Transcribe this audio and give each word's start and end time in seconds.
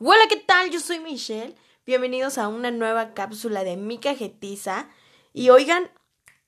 Hola, 0.00 0.24
¿qué 0.28 0.36
tal? 0.36 0.70
Yo 0.70 0.80
soy 0.80 0.98
Michelle. 0.98 1.54
Bienvenidos 1.86 2.38
a 2.38 2.48
una 2.48 2.72
nueva 2.72 3.14
cápsula 3.14 3.62
de 3.62 3.76
mi 3.76 3.98
cajetiza. 3.98 4.88
Y 5.32 5.50
oigan, 5.50 5.88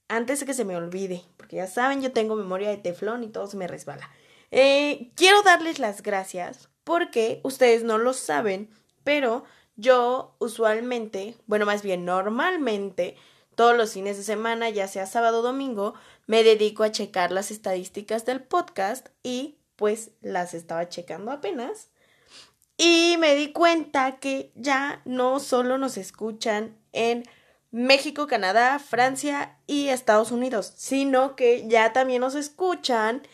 antes 0.08 0.40
de 0.40 0.46
que 0.46 0.54
se 0.54 0.64
me 0.64 0.76
olvide, 0.76 1.22
porque 1.36 1.56
ya 1.56 1.68
saben, 1.68 2.02
yo 2.02 2.12
tengo 2.12 2.34
memoria 2.34 2.68
de 2.70 2.78
teflón 2.78 3.22
y 3.22 3.28
todo 3.28 3.46
se 3.46 3.56
me 3.56 3.68
resbala. 3.68 4.10
Eh, 4.50 5.12
quiero 5.14 5.42
darles 5.42 5.78
las 5.78 6.02
gracias 6.02 6.68
porque 6.82 7.40
ustedes 7.44 7.84
no 7.84 7.98
lo 7.98 8.12
saben, 8.12 8.70
pero 9.04 9.44
yo 9.76 10.34
usualmente, 10.40 11.36
bueno, 11.46 11.64
más 11.64 11.82
bien 11.82 12.04
normalmente, 12.04 13.16
todos 13.56 13.76
los 13.76 13.92
fines 13.92 14.16
de 14.16 14.22
semana, 14.22 14.70
ya 14.70 14.86
sea 14.86 15.06
sábado 15.06 15.40
o 15.40 15.42
domingo, 15.42 15.94
me 16.26 16.44
dedico 16.44 16.84
a 16.84 16.92
checar 16.92 17.32
las 17.32 17.50
estadísticas 17.50 18.24
del 18.24 18.42
podcast 18.42 19.08
y 19.24 19.58
pues 19.74 20.10
las 20.20 20.54
estaba 20.54 20.88
checando 20.88 21.32
apenas. 21.32 21.88
Y 22.76 23.16
me 23.18 23.34
di 23.34 23.52
cuenta 23.52 24.18
que 24.18 24.52
ya 24.54 25.00
no 25.06 25.40
solo 25.40 25.78
nos 25.78 25.96
escuchan 25.96 26.76
en 26.92 27.24
México, 27.70 28.26
Canadá, 28.26 28.78
Francia 28.78 29.58
y 29.66 29.88
Estados 29.88 30.30
Unidos, 30.30 30.72
sino 30.76 31.34
que 31.36 31.66
ya 31.68 31.92
también 31.92 32.20
nos 32.20 32.34
escuchan 32.34 33.26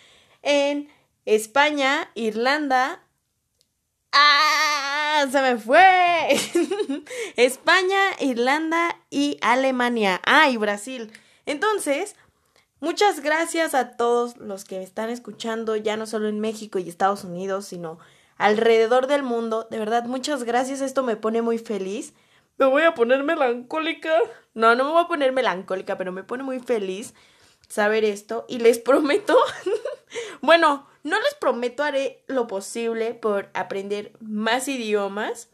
en 0.42 0.88
España, 1.24 2.10
Irlanda. 2.14 3.02
¡Ah! 4.12 4.71
Se 5.30 5.40
me 5.40 5.56
fue. 5.56 6.28
España, 7.36 7.98
Irlanda 8.20 8.96
y 9.10 9.38
Alemania. 9.40 10.20
Ah, 10.24 10.48
y 10.48 10.56
Brasil. 10.56 11.12
Entonces, 11.46 12.16
muchas 12.80 13.20
gracias 13.20 13.74
a 13.74 13.96
todos 13.96 14.36
los 14.38 14.64
que 14.64 14.78
me 14.78 14.84
están 14.84 15.10
escuchando, 15.10 15.76
ya 15.76 15.96
no 15.96 16.06
solo 16.06 16.28
en 16.28 16.40
México 16.40 16.78
y 16.78 16.88
Estados 16.88 17.24
Unidos, 17.24 17.66
sino 17.66 17.98
alrededor 18.36 19.06
del 19.06 19.22
mundo. 19.22 19.68
De 19.70 19.78
verdad, 19.78 20.04
muchas 20.04 20.44
gracias. 20.44 20.80
Esto 20.80 21.02
me 21.02 21.16
pone 21.16 21.42
muy 21.42 21.58
feliz. 21.58 22.14
Me 22.58 22.66
voy 22.66 22.82
a 22.82 22.94
poner 22.94 23.22
melancólica. 23.22 24.12
No, 24.54 24.74
no 24.74 24.84
me 24.84 24.90
voy 24.90 25.02
a 25.04 25.08
poner 25.08 25.32
melancólica, 25.32 25.96
pero 25.98 26.12
me 26.12 26.24
pone 26.24 26.42
muy 26.42 26.58
feliz 26.58 27.14
saber 27.72 28.04
esto. 28.04 28.44
Y 28.48 28.58
les 28.58 28.78
prometo, 28.90 29.36
bueno, 30.40 30.86
no 31.02 31.20
les 31.20 31.34
prometo 31.34 31.82
haré 31.82 32.22
lo 32.26 32.46
posible 32.46 33.14
por 33.14 33.50
aprender 33.54 34.12
más 34.20 34.68
idiomas. 34.68 35.48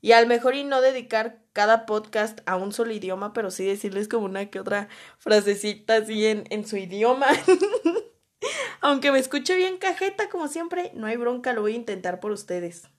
Y 0.00 0.12
al 0.12 0.26
mejor 0.26 0.54
y 0.54 0.64
no 0.64 0.82
dedicar 0.82 1.38
cada 1.54 1.86
podcast 1.86 2.40
a 2.44 2.56
un 2.56 2.72
solo 2.72 2.92
idioma, 2.92 3.32
pero 3.32 3.50
sí 3.50 3.64
decirles 3.64 4.06
como 4.06 4.26
una 4.26 4.50
que 4.50 4.60
otra 4.60 4.88
frasecita 5.18 5.96
así 5.96 6.26
en, 6.26 6.44
en 6.50 6.66
su 6.66 6.76
idioma. 6.76 7.28
Aunque 8.82 9.12
me 9.12 9.18
escuche 9.18 9.56
bien 9.56 9.78
cajeta, 9.78 10.28
como 10.28 10.48
siempre, 10.48 10.90
no 10.94 11.06
hay 11.06 11.16
bronca, 11.16 11.54
lo 11.54 11.62
voy 11.62 11.72
a 11.72 11.76
intentar 11.76 12.20
por 12.20 12.32
ustedes. 12.32 12.90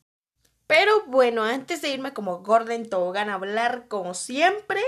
Pero 0.66 1.06
bueno, 1.06 1.44
antes 1.44 1.84
de 1.84 1.90
irme 1.90 2.14
como 2.14 2.40
Gordon 2.40 2.88
Tobogán 2.88 3.30
a 3.30 3.36
hablar 3.36 3.88
como 3.88 4.16
siempre, 4.16 4.82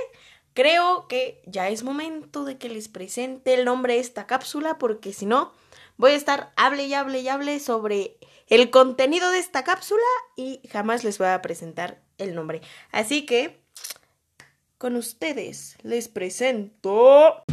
creo 0.58 1.08
que 1.08 1.40
ya 1.46 1.70
es 1.70 1.84
momento 1.84 2.44
de 2.44 2.58
que 2.58 2.68
les 2.68 2.88
presente 2.88 3.54
el 3.54 3.64
nombre 3.64 3.94
de 3.94 4.00
esta 4.00 4.26
cápsula, 4.26 4.80
porque 4.80 5.14
si 5.14 5.28
no, 5.28 5.54
voy 5.98 6.14
a 6.14 6.16
estar 6.16 6.52
hable 6.56 6.88
y 6.88 6.96
hable 6.96 7.20
y 7.20 7.28
hable 7.28 7.60
sobre 7.60 8.18
el 8.48 8.72
contenido 8.72 9.30
de 9.30 9.38
esta 9.38 9.64
cápsula 9.64 10.02
y 10.36 10.62
jamás 10.72 11.04
les 11.04 11.20
voy 11.20 11.28
a 11.28 11.44
presentar 11.44 12.02
el 12.18 12.34
nombre. 12.34 12.62
Así 12.92 13.24
que, 13.28 13.62
con 14.80 14.96
ustedes 14.96 15.78
les 15.84 16.08
presento... 16.08 17.44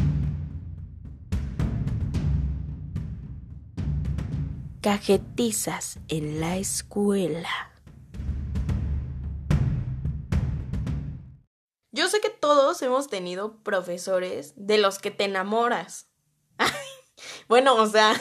Cajetizas 4.80 5.98
en 6.08 6.41
la 6.41 6.56
escuela. 6.56 7.73
Todos 12.44 12.82
hemos 12.82 13.08
tenido 13.08 13.56
profesores 13.62 14.52
de 14.55 14.77
los 14.77 14.98
que 14.98 15.10
te 15.10 15.24
enamoras. 15.24 16.10
bueno, 17.48 17.74
o 17.77 17.86
sea, 17.86 18.12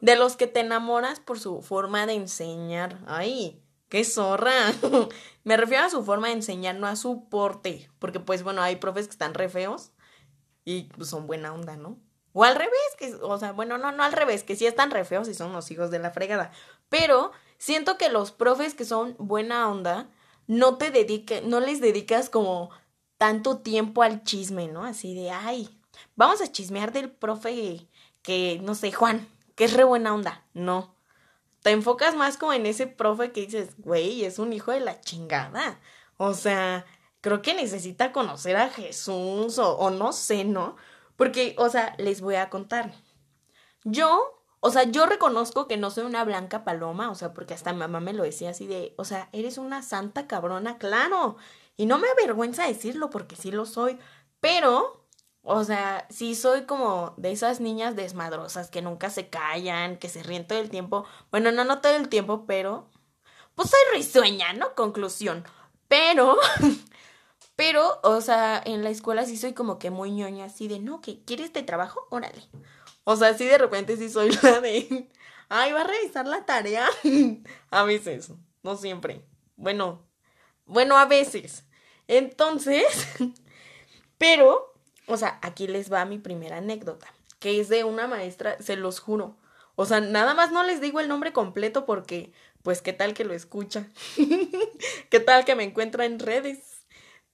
de 0.00 0.14
los 0.14 0.36
que 0.36 0.46
te 0.46 0.60
enamoras 0.60 1.18
por 1.18 1.40
su 1.40 1.60
forma 1.60 2.06
de 2.06 2.12
enseñar. 2.12 3.00
Ay, 3.08 3.60
qué 3.88 4.04
zorra. 4.04 4.52
Me 5.42 5.56
refiero 5.56 5.82
a 5.82 5.90
su 5.90 6.04
forma 6.04 6.28
de 6.28 6.34
enseñar, 6.34 6.76
no 6.76 6.86
a 6.86 6.94
su 6.94 7.28
porte. 7.28 7.90
Porque, 7.98 8.20
pues, 8.20 8.44
bueno, 8.44 8.62
hay 8.62 8.76
profes 8.76 9.08
que 9.08 9.14
están 9.14 9.34
re 9.34 9.48
feos 9.48 9.90
y 10.64 10.84
pues, 10.96 11.08
son 11.08 11.26
buena 11.26 11.52
onda, 11.52 11.76
¿no? 11.76 11.98
O 12.32 12.44
al 12.44 12.54
revés, 12.54 12.78
que, 12.96 13.12
o 13.22 13.38
sea, 13.38 13.50
bueno, 13.50 13.76
no, 13.76 13.90
no 13.90 14.04
al 14.04 14.12
revés, 14.12 14.44
que 14.44 14.54
sí 14.54 14.66
están 14.66 14.92
re 14.92 15.04
feos 15.04 15.26
y 15.26 15.34
son 15.34 15.52
los 15.52 15.68
hijos 15.72 15.90
de 15.90 15.98
la 15.98 16.12
fregada. 16.12 16.52
Pero 16.88 17.32
siento 17.58 17.98
que 17.98 18.08
los 18.08 18.30
profes 18.30 18.74
que 18.74 18.84
son 18.84 19.16
buena 19.18 19.68
onda, 19.68 20.08
no 20.46 20.78
te 20.78 20.92
dediques, 20.92 21.42
no 21.42 21.58
les 21.58 21.80
dedicas 21.80 22.30
como 22.30 22.70
tanto 23.24 23.56
tiempo 23.56 24.02
al 24.02 24.22
chisme, 24.22 24.68
¿no? 24.68 24.84
Así 24.84 25.14
de, 25.14 25.30
ay, 25.30 25.80
vamos 26.14 26.42
a 26.42 26.52
chismear 26.52 26.92
del 26.92 27.10
profe 27.10 27.88
que, 28.20 28.60
no 28.62 28.74
sé, 28.74 28.92
Juan, 28.92 29.26
que 29.54 29.64
es 29.64 29.72
re 29.72 29.82
buena 29.82 30.12
onda. 30.12 30.44
No. 30.52 30.94
Te 31.62 31.70
enfocas 31.70 32.14
más 32.16 32.36
como 32.36 32.52
en 32.52 32.66
ese 32.66 32.86
profe 32.86 33.32
que 33.32 33.46
dices, 33.46 33.76
güey, 33.78 34.26
es 34.26 34.38
un 34.38 34.52
hijo 34.52 34.72
de 34.72 34.80
la 34.80 35.00
chingada. 35.00 35.80
O 36.18 36.34
sea, 36.34 36.84
creo 37.22 37.40
que 37.40 37.54
necesita 37.54 38.12
conocer 38.12 38.58
a 38.58 38.68
Jesús 38.68 39.58
o, 39.58 39.74
o 39.78 39.88
no 39.88 40.12
sé, 40.12 40.44
¿no? 40.44 40.76
Porque, 41.16 41.56
o 41.56 41.70
sea, 41.70 41.94
les 41.96 42.20
voy 42.20 42.34
a 42.34 42.50
contar. 42.50 42.92
Yo, 43.84 44.38
o 44.60 44.68
sea, 44.68 44.82
yo 44.82 45.06
reconozco 45.06 45.66
que 45.66 45.78
no 45.78 45.90
soy 45.90 46.04
una 46.04 46.24
blanca 46.24 46.62
paloma, 46.62 47.10
o 47.10 47.14
sea, 47.14 47.32
porque 47.32 47.54
hasta 47.54 47.72
mamá 47.72 48.00
me 48.00 48.12
lo 48.12 48.22
decía 48.22 48.50
así 48.50 48.66
de, 48.66 48.92
o 48.98 49.06
sea, 49.06 49.30
eres 49.32 49.56
una 49.56 49.80
santa 49.80 50.26
cabrona, 50.26 50.76
claro. 50.76 51.38
Y 51.76 51.86
no 51.86 51.98
me 51.98 52.08
avergüenza 52.08 52.66
decirlo 52.66 53.10
porque 53.10 53.36
sí 53.36 53.50
lo 53.50 53.66
soy, 53.66 53.98
pero, 54.40 55.06
o 55.42 55.64
sea, 55.64 56.06
sí 56.10 56.34
soy 56.34 56.66
como 56.66 57.14
de 57.16 57.32
esas 57.32 57.60
niñas 57.60 57.96
desmadrosas 57.96 58.70
que 58.70 58.82
nunca 58.82 59.10
se 59.10 59.28
callan, 59.28 59.98
que 59.98 60.08
se 60.08 60.22
ríen 60.22 60.46
todo 60.46 60.60
el 60.60 60.70
tiempo. 60.70 61.04
Bueno, 61.30 61.52
no, 61.52 61.64
no 61.64 61.80
todo 61.80 61.96
el 61.96 62.08
tiempo, 62.08 62.46
pero, 62.46 62.88
pues 63.54 63.70
soy 63.70 63.80
risueña, 63.98 64.52
¿no? 64.52 64.74
Conclusión. 64.74 65.44
Pero, 65.88 66.38
Pero, 67.56 68.00
o 68.02 68.20
sea, 68.20 68.60
en 68.64 68.82
la 68.82 68.90
escuela 68.90 69.24
sí 69.24 69.36
soy 69.36 69.52
como 69.52 69.78
que 69.78 69.90
muy 69.90 70.10
ñoña, 70.10 70.46
así 70.46 70.66
de, 70.68 70.80
no, 70.80 71.00
que 71.00 71.22
¿quieres 71.24 71.52
de 71.52 71.62
trabajo? 71.62 72.06
Órale. 72.10 72.42
O 73.04 73.16
sea, 73.16 73.34
sí 73.34 73.44
de 73.44 73.58
repente 73.58 73.96
sí 73.96 74.10
soy 74.10 74.30
la 74.42 74.60
de, 74.60 75.08
ay, 75.48 75.72
va 75.72 75.82
a 75.82 75.86
revisar 75.86 76.26
la 76.26 76.44
tarea. 76.46 76.88
a 77.70 77.84
veces, 77.84 78.32
no 78.62 78.76
siempre. 78.76 79.24
Bueno, 79.56 80.04
bueno, 80.66 80.96
a 80.98 81.06
veces. 81.06 81.64
Entonces, 82.08 82.84
pero, 84.18 84.74
o 85.06 85.16
sea, 85.16 85.38
aquí 85.42 85.66
les 85.66 85.92
va 85.92 86.04
mi 86.04 86.18
primera 86.18 86.58
anécdota, 86.58 87.06
que 87.38 87.60
es 87.60 87.68
de 87.68 87.84
una 87.84 88.06
maestra, 88.06 88.56
se 88.60 88.76
los 88.76 89.00
juro. 89.00 89.36
O 89.76 89.86
sea, 89.86 90.00
nada 90.00 90.34
más 90.34 90.52
no 90.52 90.62
les 90.62 90.80
digo 90.80 91.00
el 91.00 91.08
nombre 91.08 91.32
completo 91.32 91.84
porque, 91.84 92.32
pues, 92.62 92.80
¿qué 92.82 92.92
tal 92.92 93.14
que 93.14 93.24
lo 93.24 93.34
escucha? 93.34 93.88
¿Qué 95.10 95.20
tal 95.20 95.44
que 95.44 95.54
me 95.54 95.64
encuentra 95.64 96.04
en 96.04 96.18
redes? 96.18 96.86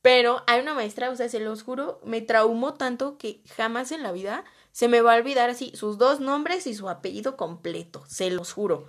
Pero 0.02 0.42
hay 0.46 0.60
una 0.60 0.72
maestra, 0.72 1.10
o 1.10 1.16
sea, 1.16 1.28
se 1.28 1.40
los 1.40 1.62
juro, 1.62 2.00
me 2.04 2.22
traumó 2.22 2.74
tanto 2.74 3.18
que 3.18 3.42
jamás 3.54 3.92
en 3.92 4.02
la 4.02 4.12
vida 4.12 4.44
se 4.72 4.88
me 4.88 5.02
va 5.02 5.14
a 5.14 5.18
olvidar 5.18 5.50
así 5.50 5.72
sus 5.74 5.98
dos 5.98 6.20
nombres 6.20 6.66
y 6.66 6.74
su 6.74 6.88
apellido 6.88 7.36
completo, 7.36 8.02
se 8.06 8.30
los 8.30 8.52
juro. 8.52 8.86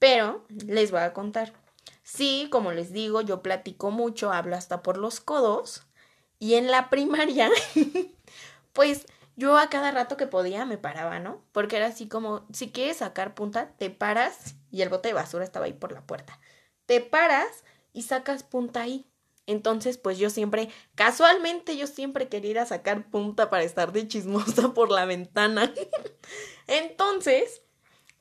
Pero 0.00 0.44
les 0.48 0.90
voy 0.90 1.00
a 1.00 1.12
contar. 1.12 1.52
Sí, 2.08 2.48
como 2.50 2.72
les 2.72 2.90
digo, 2.92 3.20
yo 3.20 3.42
platico 3.42 3.90
mucho, 3.90 4.32
hablo 4.32 4.56
hasta 4.56 4.82
por 4.82 4.96
los 4.96 5.20
codos. 5.20 5.86
Y 6.38 6.54
en 6.54 6.70
la 6.70 6.88
primaria, 6.88 7.50
pues 8.72 9.06
yo 9.36 9.58
a 9.58 9.68
cada 9.68 9.90
rato 9.90 10.16
que 10.16 10.26
podía 10.26 10.64
me 10.64 10.78
paraba, 10.78 11.18
¿no? 11.18 11.44
Porque 11.52 11.76
era 11.76 11.86
así 11.88 12.08
como, 12.08 12.46
si 12.52 12.70
quieres 12.70 12.98
sacar 12.98 13.34
punta, 13.34 13.74
te 13.76 13.90
paras 13.90 14.56
y 14.70 14.82
el 14.82 14.88
bote 14.88 15.08
de 15.08 15.14
basura 15.14 15.44
estaba 15.44 15.66
ahí 15.66 15.74
por 15.74 15.92
la 15.92 16.06
puerta. 16.06 16.40
Te 16.86 17.00
paras 17.02 17.64
y 17.92 18.02
sacas 18.02 18.42
punta 18.42 18.82
ahí. 18.82 19.06
Entonces, 19.46 19.98
pues 19.98 20.18
yo 20.18 20.30
siempre, 20.30 20.70
casualmente 20.94 21.76
yo 21.76 21.86
siempre 21.86 22.28
quería 22.28 22.50
ir 22.52 22.58
a 22.58 22.66
sacar 22.66 23.10
punta 23.10 23.50
para 23.50 23.64
estar 23.64 23.92
de 23.92 24.08
chismosa 24.08 24.72
por 24.74 24.90
la 24.90 25.04
ventana. 25.04 25.74
Entonces, 26.66 27.62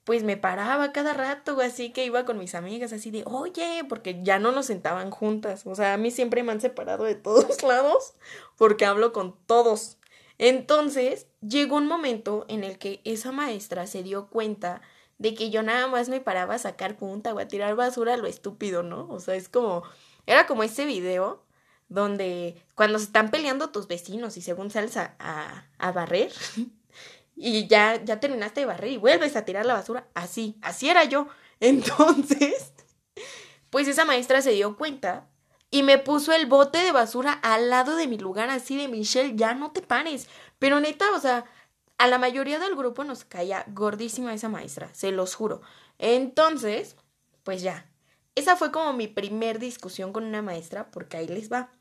pues 0.07 0.23
me 0.23 0.37
paraba 0.37 0.93
cada 0.93 1.13
rato, 1.13 1.59
así 1.59 1.91
que 1.91 2.05
iba 2.05 2.23
con 2.23 2.37
mis 2.37 2.55
amigas 2.55 2.93
así 2.93 3.11
de, 3.11 3.23
oye, 3.25 3.83
porque 3.89 4.23
ya 4.23 4.39
no 4.39 4.53
nos 4.53 4.67
sentaban 4.67 5.11
juntas. 5.11 5.63
O 5.65 5.75
sea, 5.75 5.95
a 5.95 5.97
mí 5.97 6.11
siempre 6.11 6.43
me 6.43 6.53
han 6.53 6.61
separado 6.61 7.03
de 7.03 7.15
todos 7.15 7.61
lados 7.61 8.13
porque 8.55 8.85
hablo 8.85 9.11
con 9.11 9.35
todos. 9.47 9.97
Entonces, 10.37 11.27
llegó 11.41 11.75
un 11.75 11.87
momento 11.87 12.45
en 12.47 12.63
el 12.63 12.77
que 12.77 13.01
esa 13.03 13.33
maestra 13.33 13.85
se 13.85 14.01
dio 14.01 14.29
cuenta 14.29 14.81
de 15.17 15.33
que 15.33 15.49
yo 15.49 15.61
nada 15.61 15.87
más 15.87 16.07
me 16.07 16.21
paraba 16.21 16.55
a 16.55 16.59
sacar 16.59 16.95
punta 16.95 17.33
o 17.33 17.39
a 17.39 17.49
tirar 17.49 17.75
basura 17.75 18.13
a 18.13 18.17
lo 18.17 18.27
estúpido, 18.27 18.83
¿no? 18.83 19.09
O 19.09 19.19
sea, 19.19 19.35
es 19.35 19.49
como 19.49 19.83
era 20.25 20.47
como 20.47 20.63
ese 20.63 20.85
video 20.85 21.43
donde 21.89 22.63
cuando 22.75 22.97
se 22.97 23.05
están 23.05 23.29
peleando 23.29 23.71
tus 23.71 23.89
vecinos 23.89 24.37
y 24.37 24.41
según 24.41 24.71
sales 24.71 24.95
a, 24.95 25.67
a, 25.77 25.91
barrer 25.91 26.31
y 27.37 27.67
ya, 27.67 28.03
ya 28.03 28.19
terminaste 28.19 28.61
de 28.61 28.65
barrer 28.65 28.91
y 28.91 28.97
vuelves 28.97 29.35
a 29.35 29.45
tirar 29.45 29.65
la 29.65 29.75
basura, 29.75 30.07
así, 30.15 30.57
así 30.61 30.89
era 30.89 31.03
yo. 31.03 31.27
Entonces, 31.59 32.73
pues 33.69 33.87
esa 33.87 34.05
maestra 34.05 34.41
se 34.41 34.51
dio 34.51 34.75
cuenta 34.75 35.29
y 35.69 35.83
me 35.83 35.99
puso 35.99 36.33
el 36.33 36.47
bote 36.47 36.79
de 36.79 36.91
basura 36.91 37.33
al 37.33 37.69
lado 37.69 37.95
de 37.95 38.07
mi 38.07 38.17
lugar, 38.17 38.49
así 38.49 38.75
de 38.75 38.87
Michelle, 38.87 39.35
ya 39.35 39.53
no 39.53 39.71
te 39.71 39.81
pares. 39.81 40.27
Pero 40.57 40.79
neta, 40.79 41.05
o 41.15 41.19
sea, 41.19 41.45
a 41.99 42.07
la 42.07 42.17
mayoría 42.17 42.57
del 42.57 42.75
grupo 42.75 43.03
nos 43.03 43.23
caía 43.23 43.65
gordísima 43.67 44.33
esa 44.33 44.49
maestra, 44.49 44.89
se 44.93 45.11
los 45.11 45.35
juro. 45.35 45.61
Entonces, 45.99 46.95
pues 47.43 47.61
ya. 47.61 47.89
Esa 48.35 48.55
fue 48.55 48.71
como 48.71 48.93
mi 48.93 49.07
primer 49.07 49.59
discusión 49.59 50.13
con 50.13 50.23
una 50.23 50.41
maestra, 50.41 50.89
porque 50.91 51.17
ahí 51.17 51.27
les 51.27 51.51
va. 51.51 51.71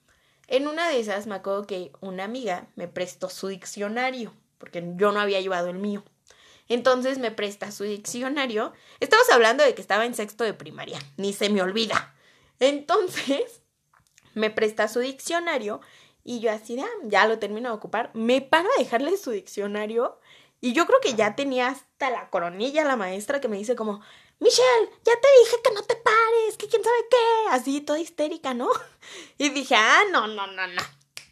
En 0.48 0.68
una 0.68 0.88
de 0.88 1.00
esas 1.00 1.26
me 1.26 1.34
acuerdo 1.34 1.66
que 1.66 1.92
una 2.00 2.24
amiga 2.24 2.68
me 2.76 2.88
prestó 2.88 3.28
su 3.28 3.48
diccionario, 3.48 4.32
porque 4.66 4.82
yo 4.96 5.12
no 5.12 5.20
había 5.20 5.40
llevado 5.40 5.68
el 5.68 5.78
mío. 5.78 6.02
Entonces 6.68 7.18
me 7.18 7.30
presta 7.30 7.70
su 7.70 7.84
diccionario. 7.84 8.72
Estamos 8.98 9.30
hablando 9.30 9.62
de 9.62 9.76
que 9.76 9.80
estaba 9.80 10.04
en 10.04 10.14
sexto 10.14 10.42
de 10.42 10.54
primaria, 10.54 10.98
ni 11.16 11.32
se 11.32 11.50
me 11.50 11.62
olvida. 11.62 12.16
Entonces 12.58 13.62
me 14.34 14.50
presta 14.50 14.88
su 14.88 14.98
diccionario 14.98 15.80
y 16.24 16.40
yo 16.40 16.50
así, 16.50 16.80
ah, 16.80 16.88
ya 17.04 17.28
lo 17.28 17.38
termino 17.38 17.68
de 17.68 17.76
ocupar. 17.76 18.10
Me 18.12 18.40
para 18.40 18.68
a 18.68 18.82
dejarle 18.82 19.16
su 19.16 19.30
diccionario 19.30 20.18
y 20.60 20.72
yo 20.72 20.84
creo 20.86 21.00
que 21.00 21.14
ya 21.14 21.36
tenía 21.36 21.68
hasta 21.68 22.10
la 22.10 22.28
coronilla 22.28 22.84
la 22.84 22.96
maestra 22.96 23.40
que 23.40 23.46
me 23.46 23.58
dice 23.58 23.76
como, 23.76 24.00
Michelle, 24.40 24.90
ya 25.04 25.12
te 25.12 25.28
dije 25.44 25.56
que 25.62 25.74
no 25.74 25.82
te 25.84 25.94
pares, 25.94 26.56
que 26.58 26.66
quién 26.66 26.82
sabe 26.82 26.96
qué, 27.08 27.50
así 27.52 27.80
toda 27.82 28.00
histérica, 28.00 28.52
¿no? 28.52 28.68
Y 29.38 29.50
dije, 29.50 29.76
ah, 29.76 30.02
no, 30.10 30.26
no, 30.26 30.48
no, 30.48 30.66
no. 30.66 30.82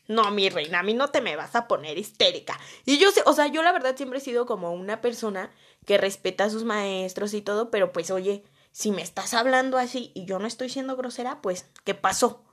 No, 0.07 0.31
mi 0.31 0.51
reina, 0.51 0.81
a 0.81 0.83
mí 0.83 0.93
no 0.93 1.09
te 1.09 1.21
me 1.21 1.37
vas 1.37 1.55
a 1.55 1.67
poner 1.67 1.97
histérica. 1.97 2.59
Y 2.85 2.99
yo 2.99 3.11
sé, 3.11 3.23
o 3.25 3.33
sea, 3.33 3.47
yo 3.47 3.63
la 3.63 3.73
verdad 3.73 3.97
siempre 3.97 4.19
he 4.19 4.23
sido 4.23 4.45
como 4.45 4.73
una 4.73 5.01
persona 5.01 5.51
que 5.87 5.99
respeta 5.99 6.45
a 6.45 6.51
sus 6.51 6.65
maestros 6.65 7.33
y 7.35 7.41
todo, 7.41 7.71
pero 7.71 7.93
pues 7.93 8.11
oye, 8.11 8.45
si 8.73 8.91
me 8.91 9.03
estás 9.03 9.35
hablando 9.35 9.79
así 9.79 10.11
y 10.15 10.25
yo 10.27 10.39
no 10.39 10.47
estoy 10.47 10.69
siendo 10.69 10.97
grosera, 10.97 11.41
pues, 11.41 11.67
¿qué 11.85 11.95
pasó? 11.95 12.45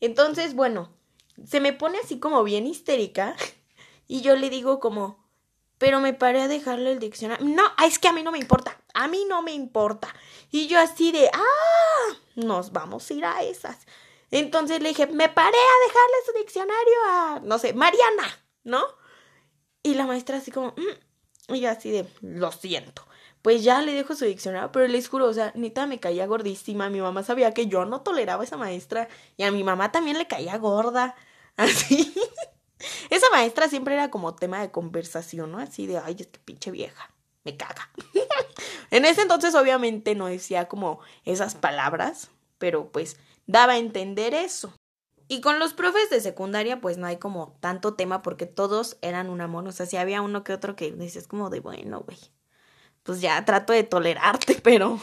Entonces, 0.00 0.54
bueno, 0.54 0.90
se 1.46 1.60
me 1.60 1.72
pone 1.72 1.98
así 1.98 2.18
como 2.18 2.44
bien 2.44 2.66
histérica 2.66 3.36
y 4.06 4.22
yo 4.22 4.36
le 4.36 4.50
digo 4.50 4.80
como, 4.80 5.24
pero 5.78 6.00
me 6.00 6.14
paré 6.14 6.42
a 6.42 6.48
dejarle 6.48 6.92
el 6.92 7.00
diccionario. 7.00 7.46
No, 7.46 7.64
es 7.84 7.98
que 7.98 8.08
a 8.08 8.12
mí 8.12 8.22
no 8.22 8.32
me 8.32 8.38
importa, 8.38 8.80
a 8.94 9.08
mí 9.08 9.26
no 9.28 9.42
me 9.42 9.52
importa. 9.52 10.14
Y 10.50 10.68
yo 10.68 10.78
así 10.78 11.12
de, 11.12 11.28
ah, 11.32 12.16
nos 12.36 12.72
vamos 12.72 13.10
a 13.10 13.14
ir 13.14 13.24
a 13.24 13.42
esas. 13.42 13.86
Entonces 14.34 14.82
le 14.82 14.88
dije, 14.88 15.06
me 15.06 15.28
paré 15.28 15.56
a 15.56 15.86
dejarle 15.86 16.16
su 16.26 16.32
diccionario 16.38 16.94
a, 17.06 17.40
no 17.44 17.56
sé, 17.56 17.72
Mariana, 17.72 18.44
¿no? 18.64 18.82
Y 19.80 19.94
la 19.94 20.06
maestra 20.06 20.38
así 20.38 20.50
como, 20.50 20.74
mm", 20.76 21.54
y 21.54 21.60
yo 21.60 21.70
así 21.70 21.92
de, 21.92 22.08
lo 22.20 22.50
siento. 22.50 23.06
Pues 23.42 23.62
ya 23.62 23.80
le 23.80 23.92
dejo 23.92 24.16
su 24.16 24.24
diccionario, 24.24 24.72
pero 24.72 24.88
les 24.88 25.08
juro, 25.08 25.26
o 25.26 25.32
sea, 25.32 25.52
neta 25.54 25.86
me 25.86 26.00
caía 26.00 26.26
gordísima. 26.26 26.90
Mi 26.90 27.00
mamá 27.00 27.22
sabía 27.22 27.54
que 27.54 27.68
yo 27.68 27.84
no 27.84 28.00
toleraba 28.00 28.42
a 28.42 28.44
esa 28.44 28.56
maestra 28.56 29.08
y 29.36 29.44
a 29.44 29.52
mi 29.52 29.62
mamá 29.62 29.92
también 29.92 30.18
le 30.18 30.26
caía 30.26 30.58
gorda. 30.58 31.14
Así. 31.56 32.12
Esa 33.10 33.30
maestra 33.30 33.68
siempre 33.68 33.94
era 33.94 34.10
como 34.10 34.34
tema 34.34 34.60
de 34.60 34.72
conversación, 34.72 35.52
¿no? 35.52 35.60
Así 35.60 35.86
de, 35.86 35.98
ay, 35.98 36.16
es 36.18 36.26
que 36.26 36.40
pinche 36.40 36.72
vieja, 36.72 37.08
me 37.44 37.56
caga. 37.56 37.88
en 38.90 39.04
ese 39.04 39.22
entonces 39.22 39.54
obviamente 39.54 40.16
no 40.16 40.26
decía 40.26 40.66
como 40.66 40.98
esas 41.24 41.54
palabras, 41.54 42.30
pero 42.58 42.90
pues 42.90 43.16
daba 43.46 43.74
a 43.74 43.78
entender 43.78 44.34
eso. 44.34 44.74
Y 45.26 45.40
con 45.40 45.58
los 45.58 45.72
profes 45.72 46.10
de 46.10 46.20
secundaria, 46.20 46.80
pues 46.80 46.98
no 46.98 47.06
hay 47.06 47.16
como 47.16 47.56
tanto 47.60 47.94
tema 47.94 48.22
porque 48.22 48.46
todos 48.46 48.98
eran 49.00 49.30
un 49.30 49.40
amor. 49.40 49.66
O 49.66 49.72
sea, 49.72 49.86
si 49.86 49.96
había 49.96 50.22
uno 50.22 50.44
que 50.44 50.52
otro 50.52 50.76
que 50.76 50.92
dices 50.92 51.26
como 51.26 51.48
de, 51.48 51.60
bueno, 51.60 52.00
güey, 52.00 52.18
pues 53.04 53.20
ya 53.20 53.44
trato 53.44 53.72
de 53.72 53.84
tolerarte, 53.84 54.54
pero, 54.62 55.00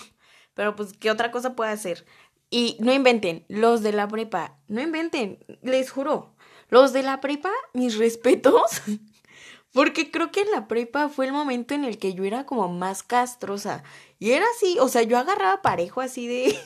pero 0.53 0.75
pues, 0.75 0.93
¿qué 0.93 1.09
otra 1.09 1.31
cosa 1.31 1.55
puede 1.55 1.71
hacer? 1.71 2.05
Y 2.49 2.75
no 2.79 2.91
inventen, 2.91 3.45
los 3.47 3.81
de 3.81 3.93
la 3.93 4.07
prepa, 4.09 4.57
no 4.67 4.81
inventen, 4.81 5.39
les 5.61 5.89
juro, 5.89 6.35
los 6.67 6.91
de 6.91 7.01
la 7.01 7.21
prepa, 7.21 7.51
mis 7.73 7.97
respetos, 7.97 8.81
porque 9.73 10.11
creo 10.11 10.31
que 10.31 10.41
en 10.41 10.51
la 10.51 10.67
prepa 10.67 11.07
fue 11.07 11.27
el 11.27 11.31
momento 11.31 11.73
en 11.73 11.85
el 11.85 11.97
que 11.97 12.13
yo 12.13 12.25
era 12.25 12.45
como 12.45 12.67
más 12.67 13.03
castrosa. 13.03 13.83
Y 14.19 14.31
era 14.31 14.45
así, 14.55 14.77
o 14.79 14.89
sea, 14.89 15.03
yo 15.03 15.17
agarraba 15.17 15.61
parejo 15.61 16.01
así 16.01 16.27
de, 16.27 16.59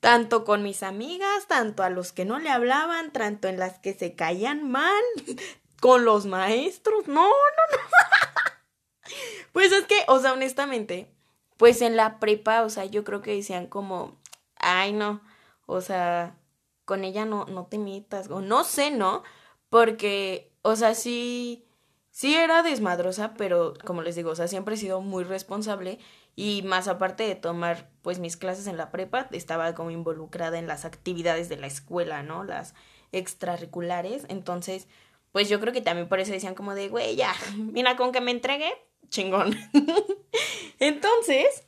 tanto 0.00 0.44
con 0.44 0.62
mis 0.62 0.82
amigas, 0.82 1.46
tanto 1.46 1.82
a 1.82 1.90
los 1.90 2.12
que 2.12 2.24
no 2.24 2.38
le 2.38 2.50
hablaban, 2.50 3.12
tanto 3.12 3.48
en 3.48 3.58
las 3.58 3.78
que 3.78 3.94
se 3.94 4.14
caían 4.14 4.70
mal, 4.70 5.02
con 5.80 6.04
los 6.04 6.26
maestros, 6.26 7.08
no, 7.08 7.26
no, 7.26 7.76
no. 7.76 7.78
Pues 9.52 9.72
es 9.72 9.86
que, 9.86 9.96
o 10.08 10.18
sea, 10.20 10.34
honestamente, 10.34 11.10
pues 11.56 11.80
en 11.82 11.96
la 11.96 12.20
prepa, 12.20 12.62
o 12.62 12.68
sea, 12.68 12.84
yo 12.84 13.04
creo 13.04 13.22
que 13.22 13.34
decían 13.34 13.66
como, 13.66 14.20
ay, 14.56 14.92
no, 14.92 15.22
o 15.66 15.80
sea, 15.80 16.38
con 16.84 17.04
ella 17.04 17.24
no, 17.24 17.46
no 17.46 17.66
te 17.66 17.78
metas, 17.78 18.30
o 18.30 18.40
no 18.40 18.64
sé, 18.64 18.90
¿no? 18.90 19.22
Porque, 19.70 20.52
o 20.62 20.76
sea, 20.76 20.94
sí, 20.94 21.66
sí 22.10 22.34
era 22.34 22.62
desmadrosa, 22.62 23.34
pero 23.34 23.74
como 23.84 24.02
les 24.02 24.16
digo, 24.16 24.30
o 24.30 24.34
sea, 24.36 24.48
siempre 24.48 24.74
he 24.74 24.78
sido 24.78 25.00
muy 25.00 25.24
responsable 25.24 25.98
y 26.38 26.62
más 26.62 26.86
aparte 26.86 27.24
de 27.24 27.34
tomar, 27.34 27.90
pues, 28.00 28.20
mis 28.20 28.36
clases 28.36 28.68
en 28.68 28.76
la 28.76 28.92
prepa, 28.92 29.28
estaba 29.32 29.74
como 29.74 29.90
involucrada 29.90 30.56
en 30.56 30.68
las 30.68 30.84
actividades 30.84 31.48
de 31.48 31.56
la 31.56 31.66
escuela, 31.66 32.22
¿no? 32.22 32.44
Las 32.44 32.74
extracurriculares, 33.10 34.24
entonces, 34.28 34.86
pues 35.32 35.48
yo 35.48 35.58
creo 35.58 35.72
que 35.72 35.80
también 35.80 36.08
por 36.08 36.20
eso 36.20 36.30
decían 36.30 36.54
como 36.54 36.76
de, 36.76 36.90
güey, 36.90 37.16
ya, 37.16 37.34
mira, 37.56 37.96
con 37.96 38.12
que 38.12 38.20
me 38.20 38.30
entregué, 38.30 38.70
chingón. 39.08 39.56
Entonces, 40.78 41.64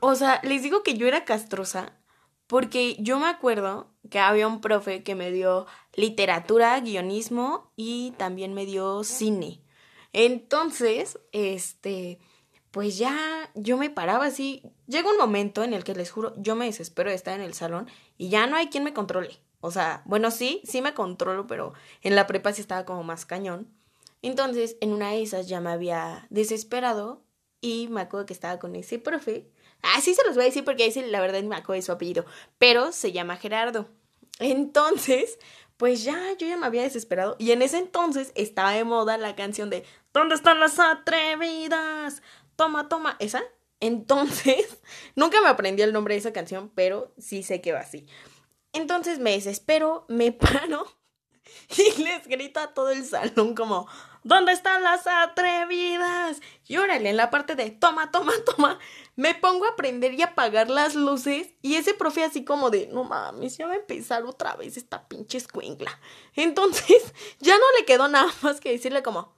o 0.00 0.16
sea, 0.16 0.40
les 0.42 0.64
digo 0.64 0.82
que 0.82 0.94
yo 0.94 1.06
era 1.06 1.24
castrosa 1.24 1.92
porque 2.48 2.96
yo 2.98 3.20
me 3.20 3.28
acuerdo 3.28 3.94
que 4.10 4.18
había 4.18 4.48
un 4.48 4.60
profe 4.60 5.04
que 5.04 5.14
me 5.14 5.30
dio 5.30 5.66
literatura, 5.94 6.80
guionismo 6.80 7.70
y 7.76 8.14
también 8.16 8.52
me 8.52 8.66
dio 8.66 9.04
cine. 9.04 9.60
Entonces, 10.12 11.20
este, 11.30 12.18
pues 12.70 12.98
ya 12.98 13.50
yo 13.54 13.76
me 13.76 13.90
paraba 13.90 14.26
así. 14.26 14.62
Llega 14.86 15.10
un 15.10 15.18
momento 15.18 15.64
en 15.64 15.74
el 15.74 15.84
que 15.84 15.94
les 15.94 16.10
juro, 16.10 16.34
yo 16.36 16.56
me 16.56 16.66
desespero 16.66 17.10
de 17.10 17.16
estar 17.16 17.34
en 17.34 17.44
el 17.44 17.54
salón 17.54 17.88
y 18.16 18.28
ya 18.28 18.46
no 18.46 18.56
hay 18.56 18.68
quien 18.68 18.84
me 18.84 18.94
controle. 18.94 19.38
O 19.60 19.70
sea, 19.70 20.02
bueno, 20.06 20.30
sí, 20.30 20.62
sí 20.64 20.80
me 20.80 20.94
controlo, 20.94 21.46
pero 21.46 21.74
en 22.02 22.16
la 22.16 22.26
prepa 22.26 22.52
sí 22.52 22.60
estaba 22.60 22.84
como 22.84 23.02
más 23.02 23.26
cañón. 23.26 23.68
Entonces, 24.22 24.76
en 24.80 24.92
una 24.92 25.10
de 25.10 25.22
esas 25.22 25.48
ya 25.48 25.60
me 25.60 25.70
había 25.70 26.26
desesperado 26.30 27.22
y 27.60 27.88
me 27.88 28.02
acuerdo 28.02 28.26
que 28.26 28.32
estaba 28.32 28.58
con 28.58 28.76
ese 28.76 28.98
profe. 28.98 29.50
Así 29.82 30.14
se 30.14 30.24
los 30.26 30.34
voy 30.34 30.44
a 30.44 30.46
decir 30.46 30.64
porque 30.64 30.84
ahí 30.84 30.92
la 31.10 31.20
verdad 31.20 31.42
me 31.42 31.56
acuerdo 31.56 31.80
de 31.80 31.82
su 31.82 31.92
apellido, 31.92 32.24
pero 32.58 32.92
se 32.92 33.12
llama 33.12 33.36
Gerardo. 33.36 33.88
Entonces, 34.38 35.38
pues 35.76 36.04
ya 36.04 36.18
yo 36.38 36.46
ya 36.46 36.56
me 36.56 36.66
había 36.66 36.82
desesperado 36.82 37.36
y 37.38 37.52
en 37.52 37.62
ese 37.62 37.78
entonces 37.78 38.32
estaba 38.34 38.72
de 38.72 38.84
moda 38.84 39.16
la 39.18 39.36
canción 39.36 39.70
de 39.70 39.84
¿Dónde 40.12 40.34
están 40.34 40.58
las 40.58 40.80
atrevidas? 40.80 42.22
Toma, 42.60 42.90
toma, 42.90 43.16
esa. 43.20 43.42
Entonces, 43.80 44.82
nunca 45.16 45.40
me 45.40 45.48
aprendí 45.48 45.80
el 45.80 45.94
nombre 45.94 46.12
de 46.12 46.20
esa 46.20 46.34
canción, 46.34 46.70
pero 46.74 47.10
sí 47.16 47.42
sé 47.42 47.62
que 47.62 47.72
va 47.72 47.80
así. 47.80 48.04
Entonces 48.74 49.18
me 49.18 49.30
desespero, 49.30 50.04
me 50.08 50.30
paro 50.32 50.86
y 51.78 52.02
les 52.02 52.28
grito 52.28 52.60
a 52.60 52.74
todo 52.74 52.90
el 52.90 53.02
salón 53.06 53.54
como 53.54 53.88
¿Dónde 54.24 54.52
están 54.52 54.82
las 54.82 55.06
atrevidas? 55.06 56.42
Y 56.66 56.76
órale, 56.76 57.08
en 57.08 57.16
la 57.16 57.30
parte 57.30 57.54
de 57.54 57.70
toma, 57.70 58.10
toma, 58.10 58.34
toma, 58.44 58.78
me 59.16 59.34
pongo 59.34 59.64
a 59.64 59.76
prender 59.76 60.12
y 60.12 60.20
apagar 60.20 60.68
las 60.68 60.94
luces. 60.94 61.54
Y 61.62 61.76
ese 61.76 61.94
profe 61.94 62.24
así 62.24 62.44
como 62.44 62.68
de, 62.68 62.88
no 62.88 63.04
mames, 63.04 63.56
ya 63.56 63.68
va 63.68 63.72
a 63.72 63.76
empezar 63.76 64.24
otra 64.24 64.54
vez 64.56 64.76
esta 64.76 65.08
pinche 65.08 65.38
escuincla. 65.38 65.98
Entonces, 66.36 67.14
ya 67.40 67.56
no 67.56 67.64
le 67.78 67.86
quedó 67.86 68.06
nada 68.08 68.30
más 68.42 68.60
que 68.60 68.72
decirle 68.72 69.02
como, 69.02 69.32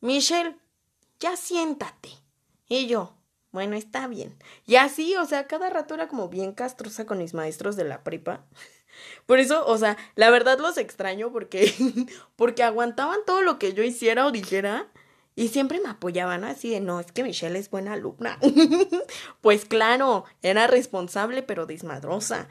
Michelle, 0.00 0.56
ya 1.20 1.36
siéntate. 1.36 2.27
Y 2.68 2.86
yo, 2.86 3.18
bueno, 3.50 3.76
está 3.76 4.06
bien. 4.06 4.36
Y 4.66 4.76
así, 4.76 5.16
o 5.16 5.24
sea, 5.24 5.46
cada 5.46 5.70
rato 5.70 5.94
era 5.94 6.08
como 6.08 6.28
bien 6.28 6.52
castrosa 6.52 7.06
con 7.06 7.18
mis 7.18 7.34
maestros 7.34 7.76
de 7.76 7.84
la 7.84 8.04
prepa. 8.04 8.44
Por 9.26 9.38
eso, 9.38 9.66
o 9.66 9.78
sea, 9.78 9.96
la 10.16 10.30
verdad 10.30 10.58
los 10.58 10.76
extraño 10.76 11.32
porque, 11.32 11.72
porque 12.36 12.62
aguantaban 12.62 13.20
todo 13.26 13.42
lo 13.42 13.58
que 13.58 13.72
yo 13.72 13.82
hiciera 13.82 14.26
o 14.26 14.32
dijera 14.32 14.88
y 15.34 15.48
siempre 15.48 15.80
me 15.80 15.88
apoyaban 15.88 16.42
así 16.42 16.70
de, 16.70 16.80
no, 16.80 16.98
es 16.98 17.12
que 17.12 17.22
Michelle 17.22 17.58
es 17.58 17.70
buena 17.70 17.92
alumna. 17.92 18.38
pues 19.40 19.64
claro, 19.66 20.24
era 20.42 20.66
responsable 20.66 21.44
pero 21.44 21.64
desmadrosa. 21.64 22.48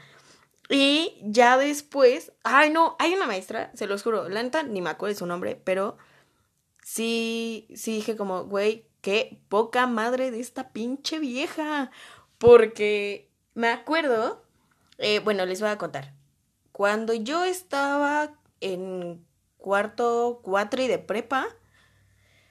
Y 0.70 1.18
ya 1.22 1.58
después, 1.58 2.32
ay 2.44 2.70
no, 2.70 2.96
hay 2.98 3.12
una 3.14 3.26
maestra, 3.26 3.70
se 3.74 3.86
los 3.86 4.02
juro, 4.02 4.28
la 4.28 4.42
neta 4.42 4.62
ni 4.62 4.80
me 4.80 4.90
acuerdo 4.90 5.12
de 5.14 5.18
su 5.18 5.26
nombre, 5.26 5.60
pero 5.62 5.98
sí, 6.82 7.68
sí 7.74 7.96
dije 7.96 8.16
como, 8.16 8.44
güey, 8.44 8.87
qué 9.00 9.40
poca 9.48 9.86
madre 9.86 10.30
de 10.30 10.40
esta 10.40 10.70
pinche 10.70 11.18
vieja. 11.18 11.90
Porque 12.38 13.30
me 13.54 13.68
acuerdo, 13.68 14.44
eh, 14.98 15.20
bueno, 15.20 15.44
les 15.46 15.60
voy 15.60 15.70
a 15.70 15.78
contar 15.78 16.18
cuando 16.78 17.12
yo 17.12 17.42
estaba 17.42 18.38
en 18.60 19.26
cuarto, 19.56 20.38
cuatro 20.44 20.80
y 20.80 20.86
de 20.86 21.00
prepa, 21.00 21.48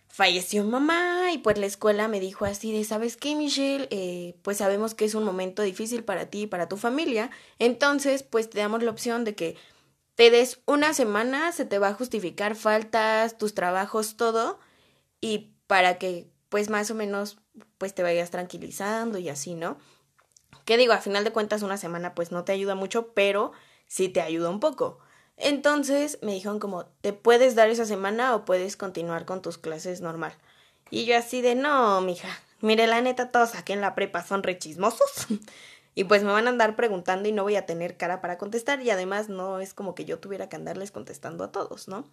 falleció 0.10 0.66
mamá 0.66 1.32
y 1.32 1.38
pues 1.38 1.58
la 1.58 1.66
escuela 1.66 2.10
me 2.10 2.20
dijo 2.20 2.44
así 2.44 2.74
de, 2.74 2.84
¿sabes 2.84 3.16
qué, 3.16 3.38
Michelle? 3.38 3.88
Eh, 3.90 4.36
pues 4.42 4.58
sabemos 4.58 4.96
que 4.96 5.06
es 5.06 5.16
un 5.16 5.24
momento 5.24 5.62
difícil 5.62 6.04
para 6.04 6.26
ti 6.26 6.42
y 6.42 6.48
para 6.48 6.68
tu 6.68 6.76
familia, 6.76 7.32
entonces 7.58 8.22
pues 8.22 8.50
te 8.50 8.60
damos 8.60 8.84
la 8.84 8.92
opción 8.92 9.24
de 9.24 9.34
que 9.34 9.56
te 10.16 10.30
des 10.30 10.60
una 10.66 10.94
semana, 10.94 11.54
se 11.54 11.64
te 11.64 11.80
va 11.80 11.88
a 11.88 11.94
justificar 11.94 12.58
faltas, 12.58 13.38
tus 13.38 13.54
trabajos, 13.54 14.18
todo, 14.18 14.60
y 15.22 15.54
para 15.68 16.00
que 16.00 16.28
pues 16.50 16.70
más 16.70 16.92
o 16.92 16.96
menos 16.96 17.40
pues 17.78 17.94
te 17.94 18.04
vayas 18.04 18.32
tranquilizando 18.32 19.18
y 19.18 19.30
así, 19.30 19.56
¿no? 19.56 19.78
Que 20.66 20.78
digo, 20.78 20.94
a 20.94 21.02
final 21.02 21.24
de 21.24 21.32
cuentas 21.32 21.62
una 21.62 21.78
semana 21.78 22.16
pues 22.16 22.32
no 22.32 22.44
te 22.44 22.52
ayuda 22.52 22.76
mucho, 22.76 23.14
pero 23.14 23.52
sí 23.88 24.10
te 24.10 24.22
ayuda 24.22 24.50
un 24.50 24.60
poco. 24.60 25.00
Entonces 25.38 26.20
me 26.22 26.34
dijeron 26.34 26.60
como, 26.60 26.86
te 27.02 27.14
puedes 27.14 27.56
dar 27.56 27.70
esa 27.70 27.86
semana 27.86 28.36
o 28.36 28.46
puedes 28.46 28.76
continuar 28.76 29.26
con 29.26 29.42
tus 29.42 29.58
clases 29.58 30.02
normal. 30.02 30.34
Y 30.90 31.06
yo 31.06 31.18
así 31.18 31.42
de, 31.42 31.56
no, 31.56 32.02
mija, 32.02 32.30
mire, 32.62 32.88
la 32.88 33.02
neta, 33.02 33.30
todos 33.30 33.56
aquí 33.56 33.74
en 33.74 33.82
la 33.82 33.96
prepa 33.96 34.24
son 34.26 34.44
rechismosos. 34.44 35.28
y 35.96 36.04
pues 36.06 36.24
me 36.24 36.32
van 36.32 36.48
a 36.48 36.50
andar 36.50 36.76
preguntando 36.76 37.30
y 37.30 37.32
no 37.32 37.44
voy 37.44 37.56
a 37.56 37.66
tener 37.66 37.98
cara 37.98 38.22
para 38.22 38.38
contestar. 38.38 38.82
Y 38.82 38.90
además 38.90 39.30
no 39.30 39.60
es 39.60 39.74
como 39.74 39.96
que 39.96 40.06
yo 40.06 40.20
tuviera 40.20 40.50
que 40.50 40.56
andarles 40.56 40.92
contestando 40.92 41.44
a 41.44 41.52
todos, 41.52 41.88
¿no? 41.88 42.06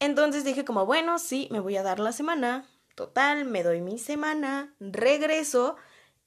Entonces 0.00 0.44
dije 0.44 0.64
como, 0.64 0.86
bueno, 0.86 1.18
sí, 1.18 1.48
me 1.50 1.60
voy 1.60 1.76
a 1.76 1.82
dar 1.82 1.98
la 1.98 2.12
semana. 2.12 2.66
Total, 2.94 3.44
me 3.44 3.62
doy 3.62 3.80
mi 3.80 3.98
semana, 3.98 4.74
regreso 4.78 5.76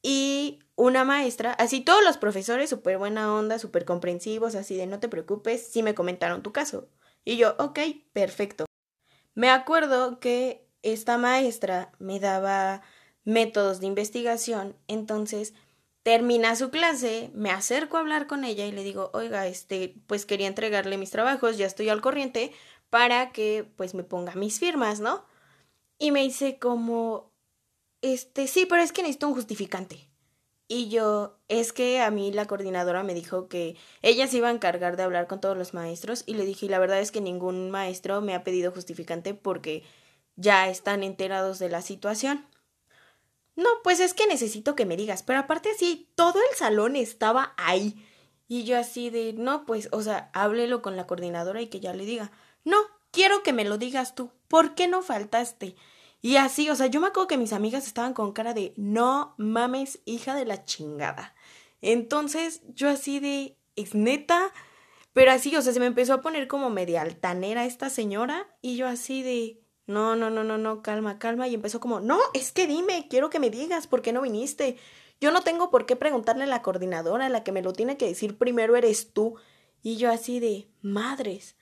y 0.02 0.60
una 0.76 1.04
maestra, 1.06 1.54
así 1.54 1.82
todos 1.82 2.04
los 2.04 2.18
profesores 2.18 2.70
súper 2.70 2.98
buena 2.98 3.34
onda, 3.34 3.58
súper 3.58 3.86
comprensivos, 3.86 4.56
así 4.56 4.76
de 4.76 4.86
no 4.86 5.00
te 5.00 5.10
preocupes, 5.10 5.68
sí 5.68 5.82
me 5.82 5.96
comentaron 5.96 6.44
tu 6.44 6.52
caso. 6.52 6.90
Y 7.24 7.38
yo, 7.38 7.56
ok, 7.58 7.80
perfecto. 8.14 8.66
Me 9.34 9.50
acuerdo 9.50 10.20
que 10.20 10.68
esta 10.82 11.18
maestra 11.18 11.92
me 12.00 12.20
daba 12.20 12.82
métodos 13.24 13.80
de 13.80 13.88
investigación, 13.88 14.76
entonces 14.88 15.54
termina 16.04 16.56
su 16.56 16.70
clase, 16.70 17.32
me 17.34 17.52
acerco 17.52 17.98
a 17.98 18.02
hablar 18.02 18.28
con 18.28 18.44
ella 18.46 18.66
y 18.66 18.72
le 18.72 18.84
digo, 18.84 19.10
oiga, 19.14 19.48
este, 19.48 19.96
pues 20.08 20.26
quería 20.26 20.48
entregarle 20.48 20.98
mis 20.98 21.12
trabajos, 21.12 21.58
ya 21.58 21.66
estoy 21.66 21.90
al 21.90 22.02
corriente, 22.02 22.52
para 22.90 23.32
que 23.32 23.70
pues 23.76 23.94
me 23.94 24.04
ponga 24.04 24.34
mis 24.36 24.60
firmas, 24.60 25.00
¿no? 25.00 25.26
Y 26.00 26.12
me 26.12 26.22
dice 26.22 26.60
como, 26.60 27.34
este, 28.02 28.48
sí, 28.48 28.66
pero 28.66 28.82
es 28.82 28.92
que 28.92 29.02
necesito 29.02 29.28
un 29.28 29.36
justificante. 29.36 30.10
Y 30.70 30.90
yo, 30.90 31.40
es 31.48 31.72
que 31.72 32.02
a 32.02 32.12
mí 32.12 32.32
la 32.32 32.46
coordinadora 32.46 33.02
me 33.02 33.14
dijo 33.14 33.48
que 33.48 33.78
ella 34.02 34.28
se 34.28 34.38
iba 34.38 34.50
a 34.50 34.52
encargar 34.52 34.98
de 34.98 35.04
hablar 35.04 35.28
con 35.28 35.40
todos 35.40 35.58
los 35.58 35.74
maestros 35.74 36.24
y 36.26 36.34
le 36.34 36.46
dije, 36.46 36.68
la 36.68 36.80
verdad 36.80 37.00
es 37.00 37.12
que 37.12 37.22
ningún 37.22 37.72
maestro 37.72 38.22
me 38.22 38.36
ha 38.36 38.44
pedido 38.44 38.72
justificante 38.72 39.34
porque 39.34 39.84
ya 40.36 40.68
están 40.70 41.04
enterados 41.04 41.60
de 41.60 41.70
la 41.70 41.82
situación. 41.82 42.46
No, 43.56 43.70
pues 43.84 44.00
es 44.00 44.14
que 44.14 44.28
necesito 44.28 44.76
que 44.76 44.86
me 44.86 44.98
digas, 44.98 45.24
pero 45.24 45.40
aparte 45.40 45.72
así, 45.72 46.12
todo 46.16 46.40
el 46.52 46.58
salón 46.58 46.96
estaba 46.96 47.54
ahí. 47.58 48.06
Y 48.48 48.64
yo 48.66 48.78
así 48.78 49.10
de, 49.10 49.34
no, 49.34 49.66
pues, 49.66 49.90
o 49.92 50.02
sea, 50.02 50.30
háblelo 50.34 50.82
con 50.82 50.96
la 50.96 51.08
coordinadora 51.08 51.62
y 51.62 51.68
que 51.68 51.80
ya 51.80 51.94
le 51.94 52.06
diga. 52.06 52.32
No, 52.64 52.78
quiero 53.12 53.44
que 53.44 53.54
me 53.54 53.66
lo 53.66 53.78
digas 53.78 54.16
tú. 54.16 54.32
¿Por 54.48 54.76
qué 54.76 54.88
no 54.88 55.02
faltaste? 55.02 55.76
Y 56.22 56.38
así, 56.38 56.70
o 56.70 56.76
sea, 56.76 56.88
yo 56.88 57.00
me 57.00 57.08
acuerdo 57.08 57.28
que 57.28 57.38
mis 57.38 57.54
amigas 57.54 57.86
estaban 57.86 58.14
con 58.14 58.34
cara 58.34 58.54
de 58.54 58.74
no 58.76 59.36
mames, 59.38 60.00
hija 60.06 60.36
de 60.36 60.46
la 60.46 60.66
chingada. 60.66 61.36
Entonces, 61.82 62.62
yo 62.74 62.90
así 62.90 63.20
de, 63.20 63.58
es 63.76 63.94
neta, 63.94 64.52
pero 65.14 65.32
así, 65.32 65.56
o 65.56 65.62
sea, 65.62 65.74
se 65.74 65.80
me 65.80 65.86
empezó 65.86 66.14
a 66.14 66.22
poner 66.22 66.48
como 66.48 66.70
media 66.70 67.02
altanera 67.02 67.66
esta 67.66 67.90
señora 67.90 68.48
y 68.62 68.76
yo 68.78 68.88
así 68.88 69.24
de, 69.24 69.62
no, 69.88 70.16
no, 70.16 70.30
no, 70.30 70.44
no, 70.44 70.58
no, 70.58 70.82
calma, 70.82 71.18
calma. 71.18 71.48
Y 71.48 71.56
empezó 71.56 71.80
como, 71.80 72.00
no, 72.00 72.20
es 72.34 72.52
que 72.52 72.68
dime, 72.68 73.08
quiero 73.10 73.30
que 73.30 73.40
me 73.40 73.50
digas 73.50 73.88
por 73.88 74.02
qué 74.02 74.14
no 74.14 74.22
viniste. 74.22 74.78
Yo 75.20 75.32
no 75.32 75.42
tengo 75.42 75.72
por 75.72 75.86
qué 75.86 75.96
preguntarle 75.96 76.44
a 76.44 76.48
la 76.48 76.62
coordinadora, 76.62 77.30
la 77.30 77.44
que 77.44 77.52
me 77.52 77.64
lo 77.64 77.74
tiene 77.74 77.98
que 77.98 78.08
decir 78.08 78.38
primero 78.38 78.76
eres 78.76 79.14
tú. 79.14 79.36
Y 79.82 79.98
yo 79.98 80.12
así 80.12 80.40
de, 80.40 80.68
madres. 80.82 81.56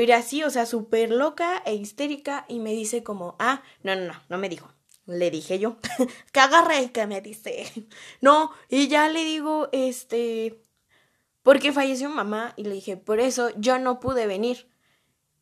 Pero 0.00 0.14
así, 0.14 0.42
o 0.42 0.48
sea, 0.48 0.64
súper 0.64 1.10
loca 1.10 1.62
e 1.66 1.74
histérica 1.74 2.46
y 2.48 2.58
me 2.58 2.72
dice 2.72 3.02
como, 3.02 3.36
ah, 3.38 3.62
no, 3.82 3.94
no, 3.94 4.06
no, 4.06 4.14
no 4.30 4.38
me 4.38 4.48
dijo. 4.48 4.72
Le 5.04 5.30
dije 5.30 5.58
yo, 5.58 5.76
que 6.32 6.40
agarre 6.40 6.90
que 6.90 7.06
me 7.06 7.20
dice. 7.20 7.70
No, 8.22 8.50
y 8.70 8.88
ya 8.88 9.10
le 9.10 9.26
digo, 9.26 9.68
este, 9.72 10.62
porque 11.42 11.74
falleció 11.74 12.08
mamá 12.08 12.54
y 12.56 12.64
le 12.64 12.76
dije, 12.76 12.96
por 12.96 13.20
eso 13.20 13.50
yo 13.58 13.78
no 13.78 14.00
pude 14.00 14.26
venir. 14.26 14.70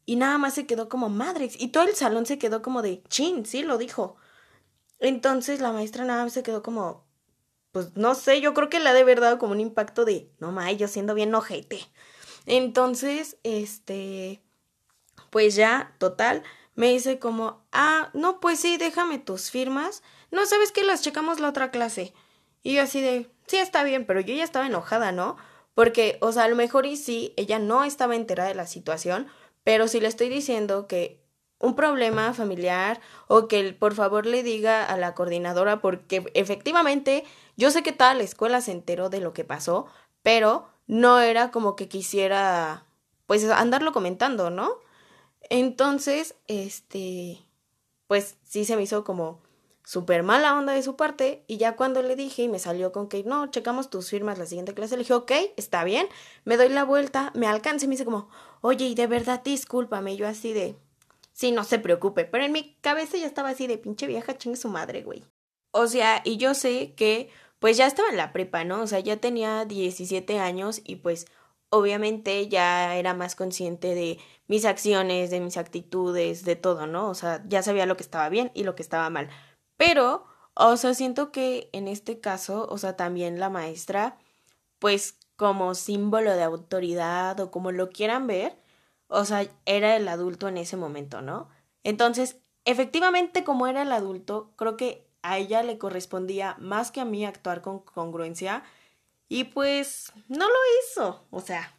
Y 0.04 0.16
nada 0.16 0.38
más 0.38 0.54
se 0.54 0.66
quedó 0.66 0.88
como 0.88 1.08
madres. 1.08 1.54
Y 1.56 1.68
todo 1.68 1.84
el 1.84 1.94
salón 1.94 2.26
se 2.26 2.38
quedó 2.38 2.60
como 2.60 2.82
de, 2.82 3.04
chin, 3.08 3.46
sí, 3.46 3.62
lo 3.62 3.78
dijo. 3.78 4.16
Entonces 4.98 5.60
la 5.60 5.70
maestra 5.70 6.04
nada 6.04 6.24
más 6.24 6.32
se 6.32 6.42
quedó 6.42 6.64
como, 6.64 7.06
pues 7.70 7.94
no 7.94 8.16
sé, 8.16 8.40
yo 8.40 8.54
creo 8.54 8.68
que 8.68 8.80
le 8.80 8.88
ha 8.88 8.92
de 8.92 9.02
haber 9.02 9.20
dado 9.20 9.38
como 9.38 9.52
un 9.52 9.60
impacto 9.60 10.04
de, 10.04 10.32
no 10.40 10.50
ma, 10.50 10.72
yo 10.72 10.88
siendo 10.88 11.14
bien 11.14 11.32
ojete. 11.32 11.78
Entonces, 12.44 13.38
este, 13.44 14.42
pues 15.30 15.54
ya, 15.54 15.94
total, 15.98 16.42
me 16.74 16.88
dice 16.88 17.18
como, 17.18 17.62
ah, 17.72 18.10
no, 18.14 18.40
pues 18.40 18.60
sí, 18.60 18.76
déjame 18.76 19.18
tus 19.18 19.50
firmas. 19.50 20.02
No, 20.30 20.46
¿sabes 20.46 20.72
qué? 20.72 20.84
Las 20.84 21.02
checamos 21.02 21.40
la 21.40 21.48
otra 21.48 21.70
clase. 21.70 22.14
Y 22.62 22.74
yo 22.74 22.82
así 22.82 23.00
de, 23.00 23.30
sí, 23.46 23.56
está 23.56 23.82
bien, 23.82 24.06
pero 24.06 24.20
yo 24.20 24.34
ya 24.34 24.44
estaba 24.44 24.66
enojada, 24.66 25.12
¿no? 25.12 25.36
Porque, 25.74 26.18
o 26.20 26.32
sea, 26.32 26.44
a 26.44 26.48
lo 26.48 26.56
mejor 26.56 26.86
y 26.86 26.96
sí, 26.96 27.34
ella 27.36 27.58
no 27.58 27.84
estaba 27.84 28.16
enterada 28.16 28.48
de 28.48 28.54
la 28.54 28.66
situación, 28.66 29.26
pero 29.64 29.88
si 29.88 30.00
le 30.00 30.08
estoy 30.08 30.28
diciendo 30.28 30.86
que 30.86 31.20
un 31.60 31.74
problema 31.74 32.32
familiar 32.34 33.00
o 33.26 33.48
que 33.48 33.72
por 33.72 33.94
favor 33.94 34.26
le 34.26 34.42
diga 34.42 34.84
a 34.84 34.96
la 34.96 35.14
coordinadora 35.14 35.80
porque 35.80 36.30
efectivamente 36.34 37.24
yo 37.56 37.70
sé 37.70 37.82
que 37.82 37.92
toda 37.92 38.14
la 38.14 38.22
escuela 38.22 38.60
se 38.60 38.72
enteró 38.72 39.10
de 39.10 39.20
lo 39.20 39.32
que 39.32 39.44
pasó, 39.44 39.86
pero 40.22 40.68
no 40.86 41.20
era 41.20 41.50
como 41.50 41.74
que 41.76 41.88
quisiera 41.88 42.84
pues 43.26 43.48
andarlo 43.50 43.92
comentando, 43.92 44.50
¿no? 44.50 44.78
Entonces, 45.50 46.34
este, 46.46 47.40
pues 48.06 48.36
sí 48.44 48.64
se 48.64 48.76
me 48.76 48.82
hizo 48.82 49.04
como 49.04 49.40
súper 49.84 50.22
mala 50.22 50.58
onda 50.58 50.74
de 50.74 50.82
su 50.82 50.96
parte 50.96 51.44
y 51.46 51.56
ya 51.56 51.74
cuando 51.74 52.02
le 52.02 52.14
dije 52.14 52.42
y 52.42 52.48
me 52.48 52.58
salió 52.58 52.92
con 52.92 53.08
que 53.08 53.24
no, 53.24 53.50
checamos 53.50 53.88
tus 53.88 54.10
firmas 54.10 54.38
la 54.38 54.44
siguiente 54.44 54.74
clase, 54.74 54.96
le 54.96 55.02
dije, 55.02 55.14
ok, 55.14 55.32
está 55.56 55.82
bien, 55.84 56.06
me 56.44 56.58
doy 56.58 56.68
la 56.68 56.84
vuelta, 56.84 57.32
me 57.34 57.46
alcance 57.46 57.86
y 57.86 57.88
me 57.88 57.94
dice 57.94 58.04
como, 58.04 58.28
oye, 58.60 58.84
y 58.84 58.94
de 58.94 59.06
verdad 59.06 59.42
discúlpame, 59.42 60.16
yo 60.16 60.28
así 60.28 60.52
de, 60.52 60.76
sí, 61.32 61.52
no 61.52 61.64
se 61.64 61.78
preocupe, 61.78 62.26
pero 62.26 62.44
en 62.44 62.52
mi 62.52 62.74
cabeza 62.82 63.16
ya 63.16 63.26
estaba 63.26 63.48
así 63.48 63.66
de 63.66 63.78
pinche 63.78 64.06
vieja, 64.06 64.36
chingue 64.36 64.58
su 64.58 64.68
madre, 64.68 65.02
güey. 65.02 65.24
O 65.70 65.86
sea, 65.86 66.20
y 66.24 66.36
yo 66.36 66.52
sé 66.52 66.92
que 66.94 67.30
pues 67.58 67.76
ya 67.76 67.86
estaba 67.86 68.08
en 68.10 68.16
la 68.16 68.32
prepa, 68.32 68.64
¿no? 68.64 68.82
O 68.82 68.86
sea, 68.86 69.00
ya 69.00 69.16
tenía 69.16 69.64
17 69.64 70.38
años 70.38 70.80
y 70.84 70.96
pues 70.96 71.26
obviamente 71.70 72.48
ya 72.48 72.96
era 72.96 73.14
más 73.14 73.34
consciente 73.34 73.94
de 73.94 74.18
mis 74.46 74.64
acciones, 74.64 75.30
de 75.30 75.40
mis 75.40 75.56
actitudes, 75.56 76.44
de 76.44 76.56
todo, 76.56 76.86
¿no? 76.86 77.08
O 77.08 77.14
sea, 77.14 77.42
ya 77.46 77.62
sabía 77.62 77.86
lo 77.86 77.96
que 77.96 78.02
estaba 78.02 78.28
bien 78.28 78.50
y 78.54 78.64
lo 78.64 78.74
que 78.74 78.82
estaba 78.82 79.10
mal. 79.10 79.28
Pero, 79.76 80.26
o 80.54 80.76
sea, 80.76 80.94
siento 80.94 81.32
que 81.32 81.70
en 81.72 81.88
este 81.88 82.20
caso, 82.20 82.66
o 82.70 82.78
sea, 82.78 82.96
también 82.96 83.38
la 83.38 83.50
maestra, 83.50 84.18
pues 84.78 85.18
como 85.36 85.74
símbolo 85.74 86.32
de 86.34 86.42
autoridad 86.42 87.38
o 87.40 87.50
como 87.50 87.72
lo 87.72 87.90
quieran 87.90 88.26
ver, 88.26 88.58
o 89.08 89.24
sea, 89.24 89.46
era 89.66 89.96
el 89.96 90.08
adulto 90.08 90.48
en 90.48 90.58
ese 90.58 90.76
momento, 90.76 91.22
¿no? 91.22 91.48
Entonces, 91.84 92.40
efectivamente, 92.64 93.44
como 93.44 93.66
era 93.66 93.82
el 93.82 93.92
adulto, 93.92 94.52
creo 94.56 94.76
que 94.76 95.06
a 95.22 95.38
ella 95.38 95.62
le 95.62 95.78
correspondía 95.78 96.56
más 96.58 96.90
que 96.90 97.00
a 97.00 97.04
mí 97.04 97.24
actuar 97.24 97.62
con 97.62 97.80
congruencia 97.80 98.64
y 99.28 99.44
pues 99.44 100.12
no 100.28 100.46
lo 100.46 100.54
hizo, 100.80 101.24
o 101.30 101.40
sea, 101.40 101.72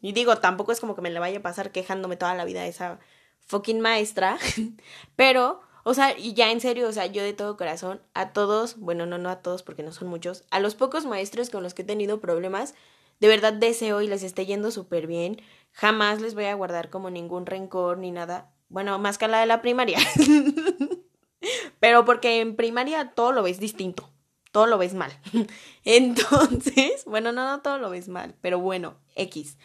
y 0.00 0.12
digo, 0.12 0.36
tampoco 0.38 0.72
es 0.72 0.80
como 0.80 0.94
que 0.94 1.02
me 1.02 1.10
le 1.10 1.18
vaya 1.18 1.38
a 1.38 1.42
pasar 1.42 1.72
quejándome 1.72 2.16
toda 2.16 2.34
la 2.34 2.44
vida 2.44 2.60
a 2.60 2.66
esa 2.66 2.98
fucking 3.46 3.80
maestra, 3.80 4.38
pero, 5.16 5.60
o 5.84 5.94
sea, 5.94 6.16
y 6.18 6.34
ya 6.34 6.50
en 6.50 6.60
serio, 6.60 6.88
o 6.88 6.92
sea, 6.92 7.06
yo 7.06 7.22
de 7.22 7.32
todo 7.32 7.56
corazón, 7.56 8.00
a 8.14 8.32
todos, 8.32 8.78
bueno, 8.78 9.06
no, 9.06 9.18
no 9.18 9.28
a 9.28 9.42
todos 9.42 9.62
porque 9.62 9.82
no 9.82 9.92
son 9.92 10.08
muchos, 10.08 10.44
a 10.50 10.60
los 10.60 10.74
pocos 10.74 11.06
maestros 11.06 11.50
con 11.50 11.62
los 11.62 11.74
que 11.74 11.82
he 11.82 11.86
tenido 11.86 12.20
problemas, 12.20 12.74
de 13.20 13.28
verdad 13.28 13.52
deseo 13.52 14.02
y 14.02 14.08
les 14.08 14.22
esté 14.22 14.46
yendo 14.46 14.70
súper 14.70 15.06
bien, 15.06 15.40
jamás 15.72 16.20
les 16.20 16.34
voy 16.34 16.44
a 16.44 16.54
guardar 16.54 16.90
como 16.90 17.10
ningún 17.10 17.46
rencor 17.46 17.98
ni 17.98 18.10
nada, 18.10 18.50
bueno, 18.68 18.98
más 18.98 19.18
que 19.18 19.28
la 19.28 19.40
de 19.40 19.46
la 19.46 19.62
primaria. 19.62 19.98
Pero 21.80 22.04
porque 22.04 22.40
en 22.40 22.56
primaria 22.56 23.12
todo 23.14 23.32
lo 23.32 23.42
ves 23.42 23.60
distinto, 23.60 24.08
todo 24.56 24.66
lo 24.66 24.78
ves 24.78 24.94
mal. 24.94 25.12
Entonces, 25.84 27.04
bueno, 27.04 27.30
no, 27.30 27.44
no 27.44 27.60
todo 27.60 27.76
lo 27.76 27.90
ves 27.90 28.08
mal, 28.08 28.34
pero 28.40 28.58
bueno, 28.58 28.94
X. 29.14 29.58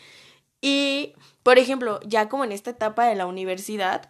Y, 0.59 1.13
por 1.43 1.59
ejemplo, 1.59 2.01
ya 2.05 2.27
como 2.27 2.43
en 2.43 2.51
esta 2.51 2.71
etapa 2.71 3.05
de 3.05 3.15
la 3.15 3.25
universidad, 3.25 4.09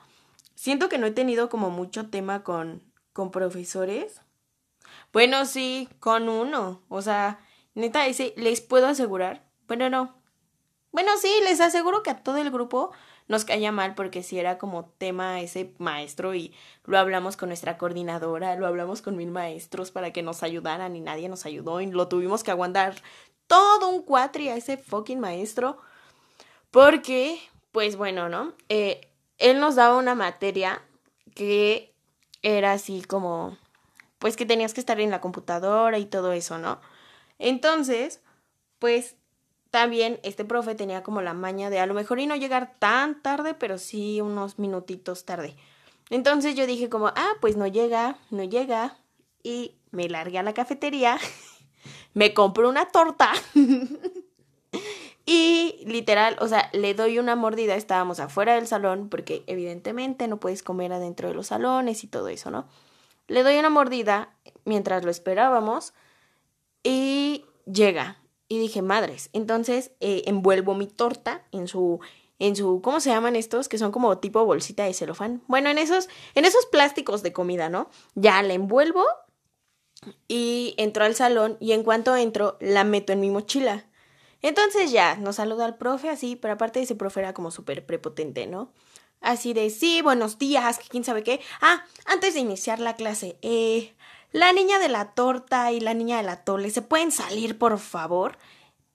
siento 0.55 0.89
que 0.89 0.97
no 0.97 1.05
he 1.05 1.11
tenido 1.11 1.50
como 1.50 1.69
mucho 1.69 2.09
tema 2.09 2.43
con, 2.43 2.81
con 3.13 3.29
profesores. 3.29 4.21
Bueno, 5.13 5.45
sí, 5.45 5.88
con 6.00 6.27
uno. 6.29 6.81
O 6.89 7.03
sea, 7.03 7.39
neta, 7.75 8.07
ese 8.07 8.33
les 8.35 8.59
puedo 8.61 8.88
asegurar. 8.88 9.47
Bueno, 9.67 9.88
no. 9.91 10.15
Bueno, 10.91 11.11
sí, 11.21 11.31
les 11.43 11.61
aseguro 11.61 12.01
que 12.01 12.09
a 12.09 12.23
todo 12.23 12.38
el 12.38 12.50
grupo 12.50 12.91
nos 13.31 13.45
caía 13.45 13.71
mal 13.71 13.95
porque 13.95 14.23
si 14.23 14.38
era 14.38 14.57
como 14.57 14.85
tema 14.97 15.39
ese 15.39 15.73
maestro 15.77 16.35
y 16.35 16.53
lo 16.83 17.00
hablamos 17.00 17.38
con 17.38 17.47
nuestra 17.50 17.77
coordinadora, 17.77 18.55
lo 18.57 18.67
hablamos 18.67 19.01
con 19.01 19.15
mil 19.15 19.31
maestros 19.31 19.89
para 19.89 20.11
que 20.11 20.21
nos 20.21 20.43
ayudaran 20.43 20.95
y 20.97 21.00
nadie 21.00 21.29
nos 21.29 21.45
ayudó 21.45 21.79
y 21.79 21.88
lo 21.88 22.09
tuvimos 22.09 22.43
que 22.43 22.51
aguantar 22.51 22.95
todo 23.47 23.88
un 23.88 24.03
cuatri 24.03 24.50
a 24.50 24.57
ese 24.57 24.77
fucking 24.77 25.21
maestro 25.21 25.79
porque, 26.71 27.39
pues 27.71 27.95
bueno, 27.95 28.27
¿no? 28.27 28.53
Eh, 28.67 29.09
él 29.38 29.61
nos 29.61 29.75
daba 29.75 29.97
una 29.97 30.13
materia 30.13 30.81
que 31.33 31.93
era 32.41 32.73
así 32.73 33.01
como, 33.01 33.57
pues 34.19 34.35
que 34.35 34.45
tenías 34.45 34.73
que 34.73 34.81
estar 34.81 35.00
en 35.00 35.09
la 35.09 35.21
computadora 35.21 35.97
y 36.00 36.05
todo 36.05 36.33
eso, 36.33 36.57
¿no? 36.57 36.81
Entonces, 37.39 38.21
pues 38.77 39.15
también 39.71 40.19
este 40.23 40.45
profe 40.45 40.75
tenía 40.75 41.01
como 41.01 41.21
la 41.21 41.33
maña 41.33 41.69
de 41.69 41.79
a 41.79 41.85
lo 41.85 41.93
mejor 41.93 42.19
y 42.19 42.27
no 42.27 42.35
llegar 42.35 42.75
tan 42.77 43.21
tarde, 43.21 43.53
pero 43.53 43.77
sí 43.77 44.21
unos 44.21 44.59
minutitos 44.59 45.25
tarde. 45.25 45.55
Entonces 46.09 46.55
yo 46.55 46.67
dije 46.67 46.89
como, 46.89 47.07
ah, 47.07 47.33
pues 47.39 47.55
no 47.55 47.65
llega, 47.67 48.17
no 48.29 48.43
llega. 48.43 48.97
Y 49.43 49.77
me 49.91 50.09
largué 50.09 50.37
a 50.37 50.43
la 50.43 50.53
cafetería, 50.53 51.17
me 52.13 52.33
compré 52.33 52.67
una 52.67 52.89
torta 52.89 53.31
y 55.25 55.83
literal, 55.85 56.37
o 56.39 56.47
sea, 56.47 56.69
le 56.73 56.93
doy 56.93 57.17
una 57.17 57.35
mordida, 57.35 57.75
estábamos 57.75 58.19
afuera 58.19 58.55
del 58.55 58.67
salón, 58.67 59.09
porque 59.09 59.43
evidentemente 59.47 60.27
no 60.27 60.37
puedes 60.37 60.63
comer 60.63 60.93
adentro 60.93 61.29
de 61.29 61.33
los 61.33 61.47
salones 61.47 62.03
y 62.03 62.07
todo 62.07 62.27
eso, 62.27 62.51
¿no? 62.51 62.67
Le 63.27 63.43
doy 63.43 63.57
una 63.57 63.69
mordida 63.69 64.35
mientras 64.65 65.03
lo 65.03 65.11
esperábamos 65.11 65.93
y 66.83 67.45
llega. 67.65 68.20
Y 68.51 68.60
dije, 68.60 68.81
madres. 68.81 69.29
Entonces 69.31 69.91
eh, 70.01 70.24
envuelvo 70.25 70.75
mi 70.75 70.86
torta 70.86 71.48
en 71.53 71.70
su, 71.70 72.01
en 72.38 72.58
su, 72.58 72.81
¿cómo 72.81 73.00
se 73.00 73.10
llaman 73.10 73.38
estos? 73.38 73.70
Que 73.70 73.77
son 73.77 73.93
como 73.93 74.17
tipo 74.17 74.43
bolsita 74.43 74.84
de 74.84 74.93
celofán. 74.93 75.41
Bueno, 75.48 75.70
en 75.70 75.77
esos, 75.77 76.10
en 76.36 76.43
esos 76.43 76.65
plásticos 76.65 77.24
de 77.24 77.31
comida, 77.31 77.70
¿no? 77.70 77.89
Ya 78.13 78.43
la 78.43 78.51
envuelvo 78.51 79.05
y 80.27 80.74
entro 80.75 81.05
al 81.05 81.15
salón 81.15 81.55
y 81.62 81.72
en 81.72 81.84
cuanto 81.84 82.13
entro 82.17 82.58
la 82.60 82.84
meto 82.84 83.13
en 83.13 83.22
mi 83.22 83.29
mochila. 83.29 83.86
Entonces 84.41 84.91
ya, 84.91 85.15
nos 85.15 85.38
saluda 85.38 85.63
al 85.63 85.77
profe 85.77 86.10
así, 86.10 86.36
pero 86.36 86.55
aparte 86.55 86.81
ese 86.81 86.96
profe 86.96 87.22
era 87.22 87.34
como 87.34 87.51
súper 87.51 87.86
prepotente, 87.86 88.48
¿no? 88.48 88.74
Así 89.22 89.53
de, 89.53 89.70
sí, 89.70 90.01
buenos 90.01 90.38
días, 90.38 90.77
quién 90.89 91.05
sabe 91.05 91.24
qué. 91.24 91.39
Ah, 91.62 91.86
antes 92.05 92.34
de 92.34 92.41
iniciar 92.41 92.81
la 92.81 92.98
clase, 92.98 93.38
eh, 93.43 93.96
la 94.31 94.53
niña 94.53 94.79
de 94.79 94.89
la 94.89 95.13
torta 95.13 95.71
y 95.71 95.79
la 95.79 95.93
niña 95.93 96.17
de 96.17 96.23
la 96.23 96.43
tole, 96.43 96.69
¿se 96.69 96.81
pueden 96.81 97.11
salir, 97.11 97.57
por 97.57 97.77
favor? 97.79 98.38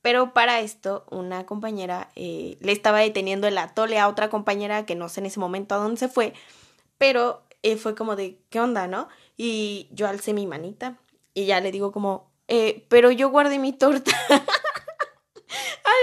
Pero 0.03 0.33
para 0.33 0.61
esto, 0.61 1.05
una 1.11 1.47
compañera 1.47 2.11
eh, 2.15 2.57
le 2.61 2.73
estaba 2.73 3.01
deteniendo 3.01 3.49
el 3.49 3.59
atole 3.59 3.99
a 3.99 4.09
otra 4.09 4.31
compañera 4.31 4.87
que 4.87 4.95
no 4.95 5.09
sé 5.09 5.21
en 5.21 5.27
ese 5.27 5.41
momento 5.41 5.75
a 5.75 5.79
dónde 5.79 5.99
se 5.99 6.09
fue, 6.09 6.33
pero 6.97 7.43
eh, 7.63 7.77
fue 7.77 7.95
como 7.95 8.15
de, 8.17 8.39
¿qué 8.49 8.61
onda, 8.61 8.87
no? 8.87 9.09
Y 9.37 9.89
yo 9.91 10.07
alcé 10.07 10.33
mi 10.33 10.47
manita 10.47 10.97
y 11.35 11.47
ya 11.47 11.61
le 11.61 11.73
digo 11.73 11.93
como, 11.93 12.31
eh, 12.49 12.87
pero 12.89 13.11
yo 13.11 13.31
guardé 13.31 13.59
mi 13.59 13.73
torta. 13.73 14.13
Ay, 14.29 14.39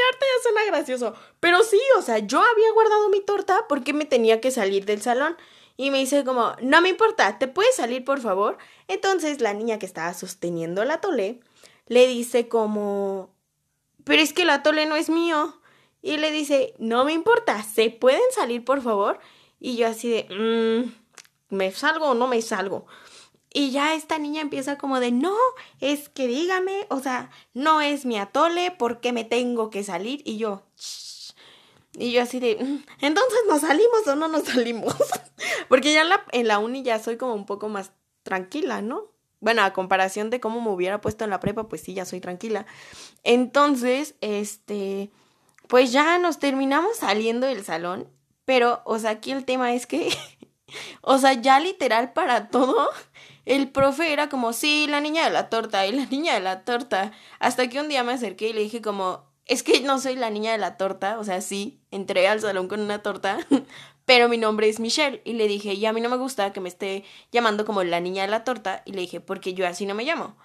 ahorita 0.05 0.25
ya 0.25 0.43
suena 0.43 0.65
gracioso. 0.67 1.13
Pero 1.39 1.63
sí, 1.63 1.79
o 1.97 2.01
sea, 2.01 2.19
yo 2.19 2.39
había 2.39 2.71
guardado 2.73 3.09
mi 3.09 3.21
torta 3.21 3.65
porque 3.67 3.93
me 3.93 4.05
tenía 4.05 4.41
que 4.41 4.51
salir 4.51 4.85
del 4.85 5.01
salón. 5.01 5.37
Y 5.75 5.91
me 5.91 5.99
dice 5.99 6.23
como, 6.23 6.55
no 6.61 6.81
me 6.81 6.89
importa, 6.89 7.39
¿te 7.39 7.47
puedes 7.47 7.75
salir 7.75 8.03
por 8.03 8.21
favor? 8.21 8.57
Entonces 8.87 9.41
la 9.41 9.53
niña 9.53 9.79
que 9.79 9.85
estaba 9.85 10.13
sosteniendo 10.13 10.85
la 10.85 11.01
tole 11.01 11.39
le 11.87 12.07
dice 12.07 12.47
como, 12.47 13.29
pero 14.03 14.21
es 14.21 14.33
que 14.33 14.45
la 14.45 14.63
tole 14.63 14.85
no 14.85 14.95
es 14.95 15.09
mío. 15.09 15.59
Y 16.01 16.17
le 16.17 16.31
dice, 16.31 16.73
no 16.79 17.05
me 17.05 17.13
importa, 17.13 17.63
¿se 17.63 17.89
pueden 17.89 18.21
salir 18.31 18.65
por 18.65 18.81
favor? 18.81 19.19
Y 19.59 19.77
yo 19.77 19.87
así 19.87 20.09
de, 20.09 20.27
mmm, 20.29 20.91
¿me 21.55 21.71
salgo 21.71 22.07
o 22.07 22.13
no 22.13 22.27
me 22.27 22.41
salgo? 22.41 22.85
Y 23.53 23.71
ya 23.71 23.93
esta 23.93 24.17
niña 24.17 24.41
empieza 24.41 24.77
como 24.77 24.99
de, 24.99 25.11
no, 25.11 25.35
es 25.79 26.09
que 26.09 26.27
dígame, 26.27 26.87
o 26.89 26.99
sea, 26.99 27.29
no 27.53 27.81
es 27.81 28.05
mi 28.05 28.17
atole, 28.17 28.71
¿por 28.71 28.99
qué 28.99 29.13
me 29.13 29.23
tengo 29.23 29.69
que 29.69 29.83
salir? 29.83 30.21
Y 30.25 30.37
yo, 30.37 30.63
y 31.97 32.11
yo 32.11 32.21
así 32.21 32.39
de, 32.39 32.55
mm, 32.55 32.83
entonces 33.01 33.39
nos 33.47 33.61
salimos 33.61 34.07
o 34.07 34.15
no 34.15 34.27
nos 34.27 34.43
salimos. 34.43 34.95
Porque 35.69 35.93
ya 35.93 36.01
en 36.01 36.09
la, 36.09 36.23
en 36.31 36.47
la 36.47 36.59
uni 36.59 36.83
ya 36.83 36.99
soy 36.99 37.17
como 37.17 37.33
un 37.33 37.45
poco 37.45 37.69
más 37.69 37.91
tranquila, 38.23 38.81
¿no? 38.81 39.11
Bueno, 39.39 39.61
a 39.63 39.73
comparación 39.73 40.29
de 40.29 40.39
cómo 40.39 40.61
me 40.61 40.69
hubiera 40.69 41.01
puesto 41.01 41.23
en 41.23 41.29
la 41.29 41.39
prepa, 41.39 41.67
pues 41.67 41.81
sí, 41.81 41.93
ya 41.93 42.05
soy 42.05 42.21
tranquila. 42.21 42.65
Entonces, 43.23 44.15
este, 44.21 45.11
pues 45.67 45.91
ya 45.91 46.17
nos 46.17 46.39
terminamos 46.39 46.97
saliendo 46.97 47.45
del 47.47 47.63
salón, 47.63 48.09
pero, 48.45 48.81
o 48.85 48.97
sea, 48.99 49.11
aquí 49.11 49.31
el 49.31 49.45
tema 49.45 49.73
es 49.73 49.85
que, 49.85 50.09
o 51.01 51.17
sea, 51.17 51.33
ya 51.33 51.59
literal 51.59 52.13
para 52.13 52.49
todo, 52.49 52.89
el 53.45 53.69
profe 53.69 54.13
era 54.13 54.29
como, 54.29 54.53
sí, 54.53 54.87
la 54.87 55.01
niña 55.01 55.25
de 55.25 55.31
la 55.31 55.49
torta 55.49 55.85
y 55.85 55.91
la 55.91 56.05
niña 56.05 56.33
de 56.35 56.39
la 56.39 56.63
torta. 56.63 57.11
Hasta 57.39 57.67
que 57.69 57.81
un 57.81 57.89
día 57.89 58.03
me 58.03 58.13
acerqué 58.13 58.49
y 58.49 58.53
le 58.53 58.61
dije 58.61 58.81
como, 58.81 59.25
es 59.45 59.63
que 59.63 59.81
no 59.81 59.99
soy 59.99 60.15
la 60.15 60.29
niña 60.29 60.51
de 60.51 60.57
la 60.57 60.77
torta, 60.77 61.19
o 61.19 61.23
sea, 61.23 61.41
sí, 61.41 61.81
entré 61.91 62.27
al 62.27 62.41
salón 62.41 62.67
con 62.67 62.79
una 62.79 63.01
torta, 63.01 63.39
pero 64.05 64.29
mi 64.29 64.37
nombre 64.37 64.69
es 64.69 64.79
Michelle. 64.79 65.21
Y 65.25 65.33
le 65.33 65.47
dije, 65.47 65.73
y 65.73 65.85
a 65.85 65.93
mí 65.93 66.01
no 66.01 66.09
me 66.09 66.17
gusta 66.17 66.53
que 66.53 66.61
me 66.61 66.69
esté 66.69 67.03
llamando 67.31 67.65
como 67.65 67.83
la 67.83 67.99
niña 67.99 68.23
de 68.23 68.29
la 68.29 68.43
torta. 68.43 68.83
Y 68.85 68.93
le 68.93 69.01
dije, 69.01 69.19
porque 69.19 69.53
yo 69.53 69.67
así 69.67 69.85
no 69.85 69.95
me 69.95 70.05
llamo. 70.05 70.37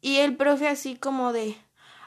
Y 0.00 0.18
el 0.18 0.36
profe 0.36 0.68
así 0.68 0.96
como 0.96 1.32
de, 1.32 1.56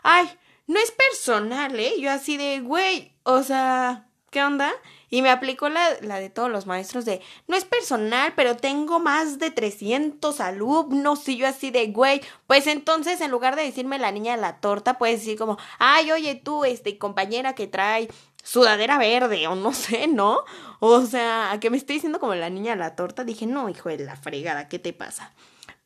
ay, 0.04 0.30
no 0.68 0.80
es 0.80 0.92
personal, 0.92 1.80
¿eh? 1.80 1.94
Yo 2.00 2.12
así 2.12 2.38
de, 2.38 2.60
güey, 2.60 3.16
o 3.24 3.42
sea, 3.44 4.07
¿qué 4.30 4.44
onda? 4.44 4.72
Y 5.10 5.22
me 5.22 5.30
aplicó 5.30 5.70
la, 5.70 5.82
la, 6.02 6.20
de 6.20 6.30
todos 6.30 6.50
los 6.50 6.66
maestros 6.66 7.06
de, 7.06 7.22
no 7.48 7.56
es 7.56 7.64
personal, 7.64 8.34
pero 8.36 8.58
tengo 8.58 9.00
más 9.00 9.40
de 9.40 9.52
300 9.52 10.42
alumnos. 10.42 11.28
Y 11.30 11.38
yo 11.38 11.48
así 11.48 11.72
de, 11.72 11.88
güey, 11.88 12.22
pues 12.46 12.68
entonces 12.68 13.22
en 13.22 13.32
lugar 13.32 13.56
de 13.56 13.64
decirme 13.64 14.00
la 14.00 14.12
niña 14.12 14.36
de 14.36 14.42
la 14.42 14.60
torta, 14.60 14.98
puedes 14.98 15.22
decir 15.22 15.38
como, 15.38 15.58
ay, 15.80 16.12
oye 16.12 16.36
tú, 16.36 16.66
este, 16.66 16.98
compañera 16.98 17.56
que 17.56 17.68
trae 17.68 18.10
sudadera 18.44 18.98
verde 18.98 19.48
o 19.48 19.56
no 19.56 19.74
sé, 19.74 20.08
¿no? 20.08 20.40
O 20.80 21.06
sea, 21.06 21.58
que 21.62 21.70
me 21.70 21.78
esté 21.78 21.94
diciendo 21.94 22.20
como 22.20 22.36
la 22.36 22.50
niña 22.50 22.72
de 22.72 22.78
la 22.78 22.96
torta, 22.96 23.24
dije, 23.24 23.46
no, 23.46 23.70
hijo 23.70 23.90
de 23.90 24.00
la 24.00 24.16
fregada, 24.16 24.68
¿qué 24.68 24.80
te 24.80 24.94
pasa? 24.94 25.34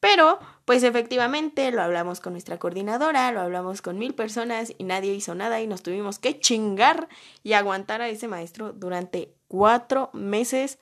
Pero, 0.02 0.40
pues 0.66 0.82
efectivamente, 0.82 1.72
lo 1.72 1.84
hablamos 1.84 2.20
con 2.22 2.34
nuestra 2.34 2.58
coordinadora, 2.58 3.32
lo 3.32 3.40
hablamos 3.40 3.84
con 3.84 4.00
mil 4.00 4.16
personas 4.16 4.74
y 4.78 4.84
nadie 4.84 5.14
hizo 5.14 5.36
nada 5.36 5.62
y 5.62 5.68
nos 5.68 5.84
tuvimos 5.84 6.18
que 6.18 6.40
chingar 6.40 7.08
y 7.44 7.54
aguantar 7.54 8.02
a 8.02 8.10
ese 8.10 8.28
maestro 8.28 8.74
durante 8.74 9.36
cuatro 9.48 10.10
meses 10.14 10.80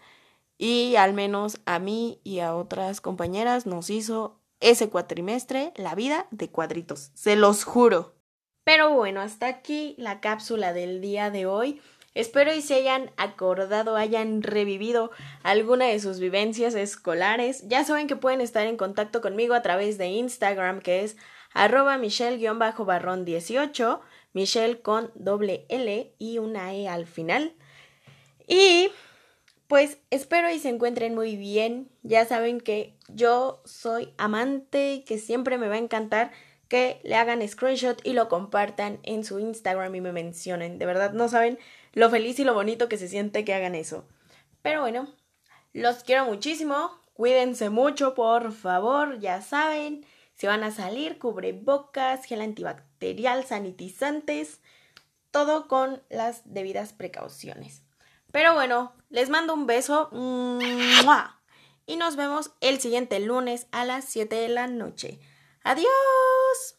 y 0.58 0.96
al 0.96 1.14
menos 1.14 1.60
a 1.66 1.80
mí 1.80 2.22
y 2.24 2.40
a 2.40 2.56
otras 2.56 3.02
compañeras 3.02 3.66
nos 3.66 3.90
hizo 3.90 4.40
ese 4.62 4.90
cuatrimestre 4.90 5.74
la 5.76 5.96
vida 5.96 6.28
de 6.32 6.50
cuadritos, 6.50 7.12
se 7.14 7.36
los 7.36 7.66
juro. 7.66 8.16
Pero 8.64 8.94
bueno, 8.94 9.20
hasta 9.20 9.48
aquí 9.48 9.96
la 9.98 10.22
cápsula 10.22 10.72
del 10.72 11.02
día 11.02 11.30
de 11.30 11.46
hoy. 11.46 11.82
Espero 12.16 12.54
y 12.54 12.62
se 12.62 12.76
hayan 12.76 13.12
acordado, 13.18 13.96
hayan 13.96 14.42
revivido 14.42 15.12
alguna 15.44 15.86
de 15.86 16.00
sus 16.00 16.20
vivencias 16.20 16.76
escolares. 16.76 17.68
Ya 17.68 17.84
saben 17.84 18.08
que 18.08 18.16
pueden 18.16 18.42
estar 18.42 18.66
en 18.68 18.78
contacto 18.78 19.22
conmigo 19.22 19.54
a 19.54 19.62
través 19.62 19.98
de 19.98 20.08
Instagram, 20.08 20.82
que 20.82 21.04
es 21.04 21.18
arroba 21.54 21.98
michelle-barrón 21.98 23.26
18, 23.26 24.02
Michelle 24.34 24.82
con 24.82 25.12
doble 25.16 25.66
L 25.70 26.14
y 26.18 26.38
una 26.38 26.74
E 26.74 26.88
al 26.88 27.06
final. 27.06 27.56
Y 28.48 28.90
pues 29.68 30.00
espero 30.10 30.50
y 30.50 30.60
se 30.60 30.70
encuentren 30.70 31.14
muy 31.14 31.36
bien. 31.38 31.90
Ya 32.02 32.26
saben 32.26 32.60
que 32.60 32.96
yo 33.08 33.62
soy 33.66 34.14
amante 34.18 34.94
y 34.94 35.04
que 35.04 35.20
siempre 35.20 35.58
me 35.58 35.68
va 35.68 35.76
a 35.76 35.80
encantar 35.80 36.32
que 36.70 37.02
le 37.04 37.16
hagan 37.16 37.46
screenshot 37.46 38.00
y 38.06 38.14
lo 38.14 38.30
compartan 38.30 39.00
en 39.04 39.26
su 39.26 39.40
Instagram 39.40 39.94
y 39.96 40.02
me 40.02 40.14
mencionen. 40.14 40.78
De 40.80 40.86
verdad, 40.86 41.12
no 41.12 41.28
saben 41.28 41.60
lo 41.94 42.10
feliz 42.10 42.40
y 42.40 42.46
lo 42.46 42.54
bonito 42.54 42.88
que 42.88 42.98
se 42.98 43.10
siente 43.10 43.44
que 43.44 43.54
hagan 43.54 43.76
eso. 43.76 44.08
Pero 44.62 44.82
bueno, 44.82 45.14
los 45.74 46.04
quiero 46.04 46.26
muchísimo. 46.26 46.92
Cuídense 47.14 47.70
mucho, 47.70 48.14
por 48.14 48.54
favor, 48.54 49.20
ya 49.20 49.42
saben. 49.42 50.06
Si 50.36 50.48
van 50.48 50.64
a 50.64 50.72
salir, 50.72 51.18
cubrebocas, 51.18 52.24
gel 52.24 52.42
antibacterial, 52.42 53.44
sanitizantes, 53.44 54.62
todo 55.32 55.68
con 55.68 56.02
las 56.10 56.54
debidas 56.54 56.94
precauciones. 56.94 57.82
Pero 58.32 58.54
bueno, 58.54 58.94
les 59.10 59.30
mando 59.30 59.54
un 59.54 59.66
beso. 59.66 60.10
Y 61.86 61.98
nos 61.98 62.16
vemos 62.16 62.52
el 62.62 62.80
siguiente 62.80 63.20
lunes 63.20 63.68
a 63.72 63.84
las 63.84 64.06
7 64.06 64.36
de 64.36 64.48
la 64.48 64.68
noche. 64.68 65.20
Adiós. 65.64 66.76